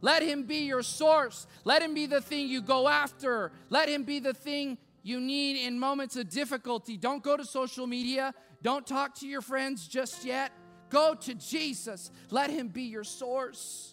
Let 0.00 0.24
Him 0.24 0.42
be 0.42 0.66
your 0.66 0.82
source. 0.82 1.46
Let 1.64 1.82
Him 1.82 1.94
be 1.94 2.06
the 2.06 2.20
thing 2.20 2.48
you 2.48 2.60
go 2.60 2.88
after. 2.88 3.52
Let 3.70 3.88
Him 3.88 4.02
be 4.02 4.18
the 4.18 4.34
thing 4.34 4.76
you 5.04 5.20
need 5.20 5.64
in 5.64 5.78
moments 5.78 6.16
of 6.16 6.28
difficulty. 6.28 6.96
Don't 6.96 7.22
go 7.22 7.36
to 7.36 7.44
social 7.44 7.86
media. 7.86 8.34
Don't 8.60 8.84
talk 8.84 9.14
to 9.20 9.28
your 9.28 9.40
friends 9.40 9.86
just 9.86 10.24
yet. 10.24 10.50
Go 10.90 11.14
to 11.14 11.34
Jesus. 11.34 12.10
Let 12.30 12.50
Him 12.50 12.66
be 12.66 12.82
your 12.82 13.04
source. 13.04 13.91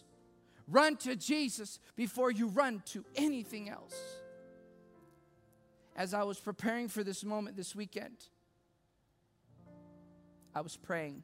Run 0.70 0.98
to 0.98 1.16
Jesus 1.16 1.80
before 1.96 2.32
you 2.32 2.48
run 2.48 2.84
to 2.88 3.04
anything 3.16 3.70
else. 3.70 3.96
As 5.96 6.14
I 6.14 6.24
was 6.24 6.40
preparing 6.40 6.88
for 6.88 7.04
this 7.04 7.24
moment 7.24 7.58
this 7.58 7.76
weekend, 7.76 8.18
I 10.54 10.62
was 10.62 10.78
praying 10.78 11.24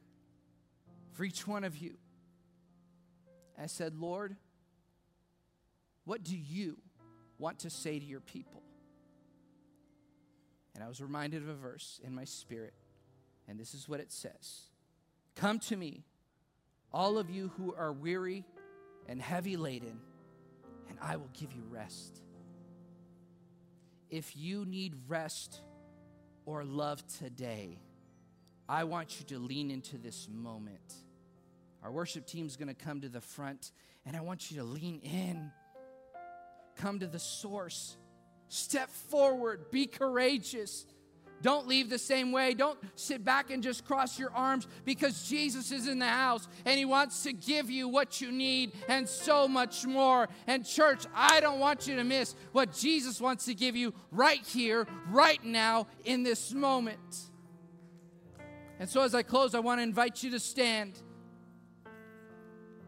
for 1.12 1.24
each 1.24 1.46
one 1.46 1.64
of 1.64 1.76
you. 1.76 1.94
I 3.58 3.66
said, 3.66 3.94
Lord, 3.94 4.36
what 6.04 6.22
do 6.22 6.36
you 6.36 6.76
want 7.38 7.60
to 7.60 7.70
say 7.70 7.98
to 7.98 8.04
your 8.04 8.20
people? 8.20 8.62
And 10.74 10.84
I 10.84 10.88
was 10.88 11.00
reminded 11.00 11.42
of 11.42 11.48
a 11.48 11.54
verse 11.54 12.00
in 12.04 12.14
my 12.14 12.24
spirit, 12.24 12.74
and 13.48 13.58
this 13.58 13.72
is 13.72 13.88
what 13.88 14.00
it 14.00 14.12
says 14.12 14.66
Come 15.36 15.58
to 15.60 15.76
me, 15.76 16.04
all 16.92 17.16
of 17.16 17.30
you 17.30 17.50
who 17.56 17.74
are 17.74 17.92
weary 17.92 18.44
and 19.08 19.20
heavy 19.20 19.56
laden, 19.56 20.00
and 20.88 20.98
I 21.00 21.16
will 21.16 21.30
give 21.32 21.52
you 21.52 21.62
rest. 21.70 22.20
If 24.10 24.36
you 24.36 24.64
need 24.64 24.94
rest 25.08 25.60
or 26.44 26.64
love 26.64 27.06
today, 27.18 27.78
I 28.68 28.84
want 28.84 29.18
you 29.18 29.26
to 29.26 29.38
lean 29.38 29.70
into 29.70 29.98
this 29.98 30.28
moment 30.32 30.94
our 31.86 31.92
worship 31.92 32.26
team 32.26 32.48
is 32.48 32.56
going 32.56 32.66
to 32.66 32.74
come 32.74 33.02
to 33.02 33.08
the 33.08 33.20
front, 33.20 33.70
and 34.04 34.16
I 34.16 34.20
want 34.20 34.50
you 34.50 34.56
to 34.58 34.64
lean 34.64 34.98
in. 35.04 35.52
Come 36.74 36.98
to 36.98 37.06
the 37.06 37.20
source. 37.20 37.96
Step 38.48 38.90
forward. 38.90 39.70
Be 39.70 39.86
courageous. 39.86 40.84
Don't 41.42 41.68
leave 41.68 41.90
the 41.90 41.98
same 41.98 42.32
way. 42.32 42.54
Don't 42.54 42.78
sit 42.94 43.24
back 43.24 43.50
and 43.50 43.62
just 43.62 43.84
cross 43.84 44.18
your 44.18 44.30
arms 44.32 44.66
because 44.84 45.28
Jesus 45.28 45.70
is 45.70 45.86
in 45.86 45.98
the 45.98 46.06
house 46.06 46.48
and 46.64 46.78
He 46.78 46.84
wants 46.84 47.22
to 47.24 47.32
give 47.32 47.70
you 47.70 47.88
what 47.88 48.20
you 48.20 48.32
need 48.32 48.72
and 48.88 49.08
so 49.08 49.46
much 49.46 49.86
more. 49.86 50.28
And, 50.46 50.66
church, 50.66 51.04
I 51.14 51.40
don't 51.40 51.60
want 51.60 51.86
you 51.86 51.96
to 51.96 52.04
miss 52.04 52.34
what 52.52 52.72
Jesus 52.72 53.20
wants 53.20 53.44
to 53.46 53.54
give 53.54 53.76
you 53.76 53.92
right 54.10 54.44
here, 54.44 54.86
right 55.10 55.42
now, 55.44 55.88
in 56.04 56.22
this 56.22 56.52
moment. 56.52 56.98
And 58.78 58.88
so, 58.88 59.02
as 59.02 59.14
I 59.14 59.22
close, 59.22 59.54
I 59.54 59.60
want 59.60 59.78
to 59.78 59.82
invite 59.82 60.22
you 60.22 60.30
to 60.30 60.40
stand. 60.40 60.98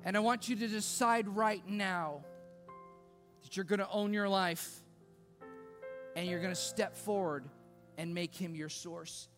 And 0.04 0.16
I 0.16 0.20
want 0.20 0.48
you 0.48 0.56
to 0.56 0.68
decide 0.68 1.28
right 1.28 1.66
now 1.68 2.24
that 3.42 3.56
you're 3.56 3.64
going 3.64 3.80
to 3.80 3.88
own 3.90 4.14
your 4.14 4.28
life 4.28 4.82
and 6.16 6.26
you're 6.26 6.40
going 6.40 6.54
to 6.54 6.60
step 6.60 6.96
forward 6.96 7.44
and 7.98 8.14
make 8.14 8.34
Him 8.34 8.54
your 8.54 8.70
source. 8.70 9.28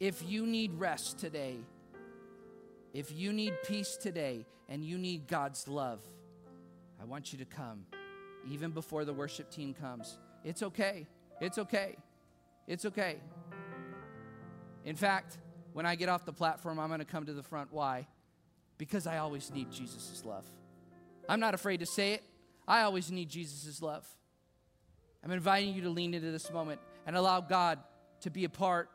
If 0.00 0.28
you 0.28 0.44
need 0.44 0.74
rest 0.74 1.18
today, 1.20 1.58
if 2.92 3.12
you 3.12 3.32
need 3.32 3.52
peace 3.64 3.96
today, 3.96 4.46
and 4.68 4.84
you 4.84 4.98
need 4.98 5.26
God's 5.28 5.68
love, 5.68 6.00
I 7.00 7.04
want 7.04 7.32
you 7.32 7.38
to 7.38 7.44
come 7.44 7.86
even 8.50 8.70
before 8.70 9.04
the 9.04 9.12
worship 9.12 9.50
team 9.50 9.74
comes. 9.74 10.18
It's 10.44 10.62
okay. 10.62 11.06
It's 11.40 11.58
okay. 11.58 11.96
It's 12.66 12.84
okay. 12.84 13.16
In 14.84 14.96
fact, 14.96 15.38
when 15.72 15.86
I 15.86 15.94
get 15.94 16.08
off 16.08 16.24
the 16.24 16.32
platform, 16.32 16.78
I'm 16.78 16.88
going 16.88 17.00
to 17.00 17.04
come 17.04 17.26
to 17.26 17.32
the 17.32 17.42
front. 17.42 17.72
Why? 17.72 18.06
Because 18.78 19.06
I 19.06 19.18
always 19.18 19.52
need 19.52 19.70
Jesus' 19.70 20.22
love. 20.24 20.44
I'm 21.28 21.40
not 21.40 21.54
afraid 21.54 21.80
to 21.80 21.86
say 21.86 22.12
it. 22.12 22.22
I 22.68 22.82
always 22.82 23.10
need 23.10 23.28
Jesus' 23.28 23.82
love. 23.82 24.06
I'm 25.24 25.32
inviting 25.32 25.74
you 25.74 25.82
to 25.82 25.90
lean 25.90 26.14
into 26.14 26.30
this 26.30 26.52
moment 26.52 26.80
and 27.06 27.16
allow 27.16 27.40
God 27.40 27.78
to 28.20 28.30
be 28.30 28.44
a 28.44 28.48
part 28.48 28.90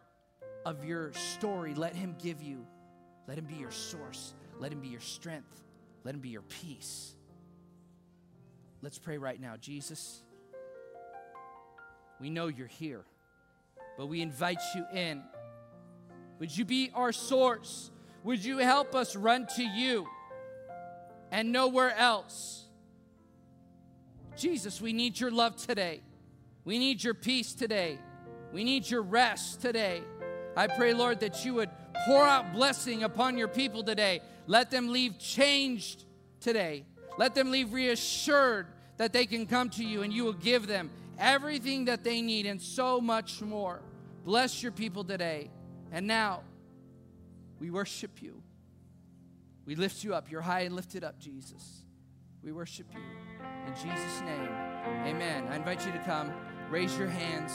of 0.66 0.84
your 0.84 1.14
story. 1.14 1.74
Let 1.74 1.96
Him 1.96 2.16
give 2.22 2.42
you, 2.42 2.66
let 3.28 3.38
Him 3.38 3.46
be 3.46 3.56
your 3.56 3.72
source, 3.72 4.34
let 4.60 4.72
Him 4.72 4.80
be 4.80 4.88
your 4.88 5.02
strength, 5.02 5.64
let 6.04 6.16
Him 6.16 6.22
be 6.22 6.30
your 6.30 6.44
peace. 6.44 7.14
Let's 8.82 8.98
pray 8.98 9.18
right 9.18 9.40
now. 9.40 9.56
Jesus, 9.60 10.24
we 12.20 12.30
know 12.30 12.48
you're 12.48 12.68
here, 12.68 13.06
but 13.98 14.08
we 14.08 14.22
invite 14.22 14.62
you 14.76 14.86
in. 14.94 15.22
Would 16.40 16.58
you 16.58 16.66
be 16.66 16.92
our 16.96 17.12
source? 17.12 17.92
Would 18.24 18.44
you 18.44 18.58
help 18.58 18.96
us 18.96 19.16
run 19.16 19.48
to 19.56 19.64
you 19.64 20.08
and 21.32 21.52
nowhere 21.52 21.96
else? 21.96 22.66
Jesus, 24.36 24.82
we 24.82 24.94
need 24.94 25.20
your 25.20 25.30
love 25.30 25.56
today. 25.56 26.02
We 26.66 26.80
need 26.80 27.04
your 27.04 27.14
peace 27.14 27.54
today. 27.54 28.00
We 28.54 28.64
need 28.64 28.90
your 28.90 29.02
rest 29.02 29.62
today. 29.62 30.02
I 30.56 30.68
pray, 30.68 30.94
Lord, 30.94 31.20
that 31.22 31.46
you 31.46 31.54
would 31.56 31.70
pour 32.06 32.24
out 32.24 32.54
blessing 32.54 33.04
upon 33.04 33.38
your 33.38 33.48
people 33.48 33.84
today. 33.84 34.22
Let 34.48 34.72
them 34.72 34.90
leave 34.90 35.18
changed 35.18 36.06
today. 36.40 36.86
Let 37.18 37.36
them 37.36 37.52
leave 37.52 37.74
reassured 37.74 38.68
that 38.98 39.14
they 39.14 39.26
can 39.26 39.46
come 39.46 39.70
to 39.72 39.84
you 39.84 40.02
and 40.04 40.12
you 40.12 40.24
will 40.24 40.34
give 40.34 40.68
them 40.68 40.90
everything 41.18 41.86
that 41.86 42.04
they 42.04 42.22
need 42.22 42.46
and 42.46 42.62
so 42.62 43.00
much 43.00 43.42
more. 43.42 43.82
Bless 44.26 44.62
your 44.62 44.72
people 44.72 45.04
today. 45.04 45.50
And 45.92 46.08
now, 46.08 46.42
we 47.60 47.70
worship 47.70 48.22
you. 48.22 48.42
We 49.66 49.76
lift 49.76 50.04
you 50.04 50.16
up. 50.16 50.32
You're 50.32 50.42
high 50.42 50.62
and 50.62 50.76
lifted 50.76 51.04
up, 51.04 51.20
Jesus. 51.20 51.84
We 52.44 52.52
worship 52.52 52.88
you. 52.94 53.00
In 53.68 53.74
Jesus' 53.76 54.22
name, 54.22 54.50
amen. 55.06 55.48
I 55.50 55.56
invite 55.56 55.86
you 55.86 55.92
to 55.92 56.00
come. 56.00 56.32
Raise 56.70 56.98
your 56.98 57.08
hands. 57.08 57.52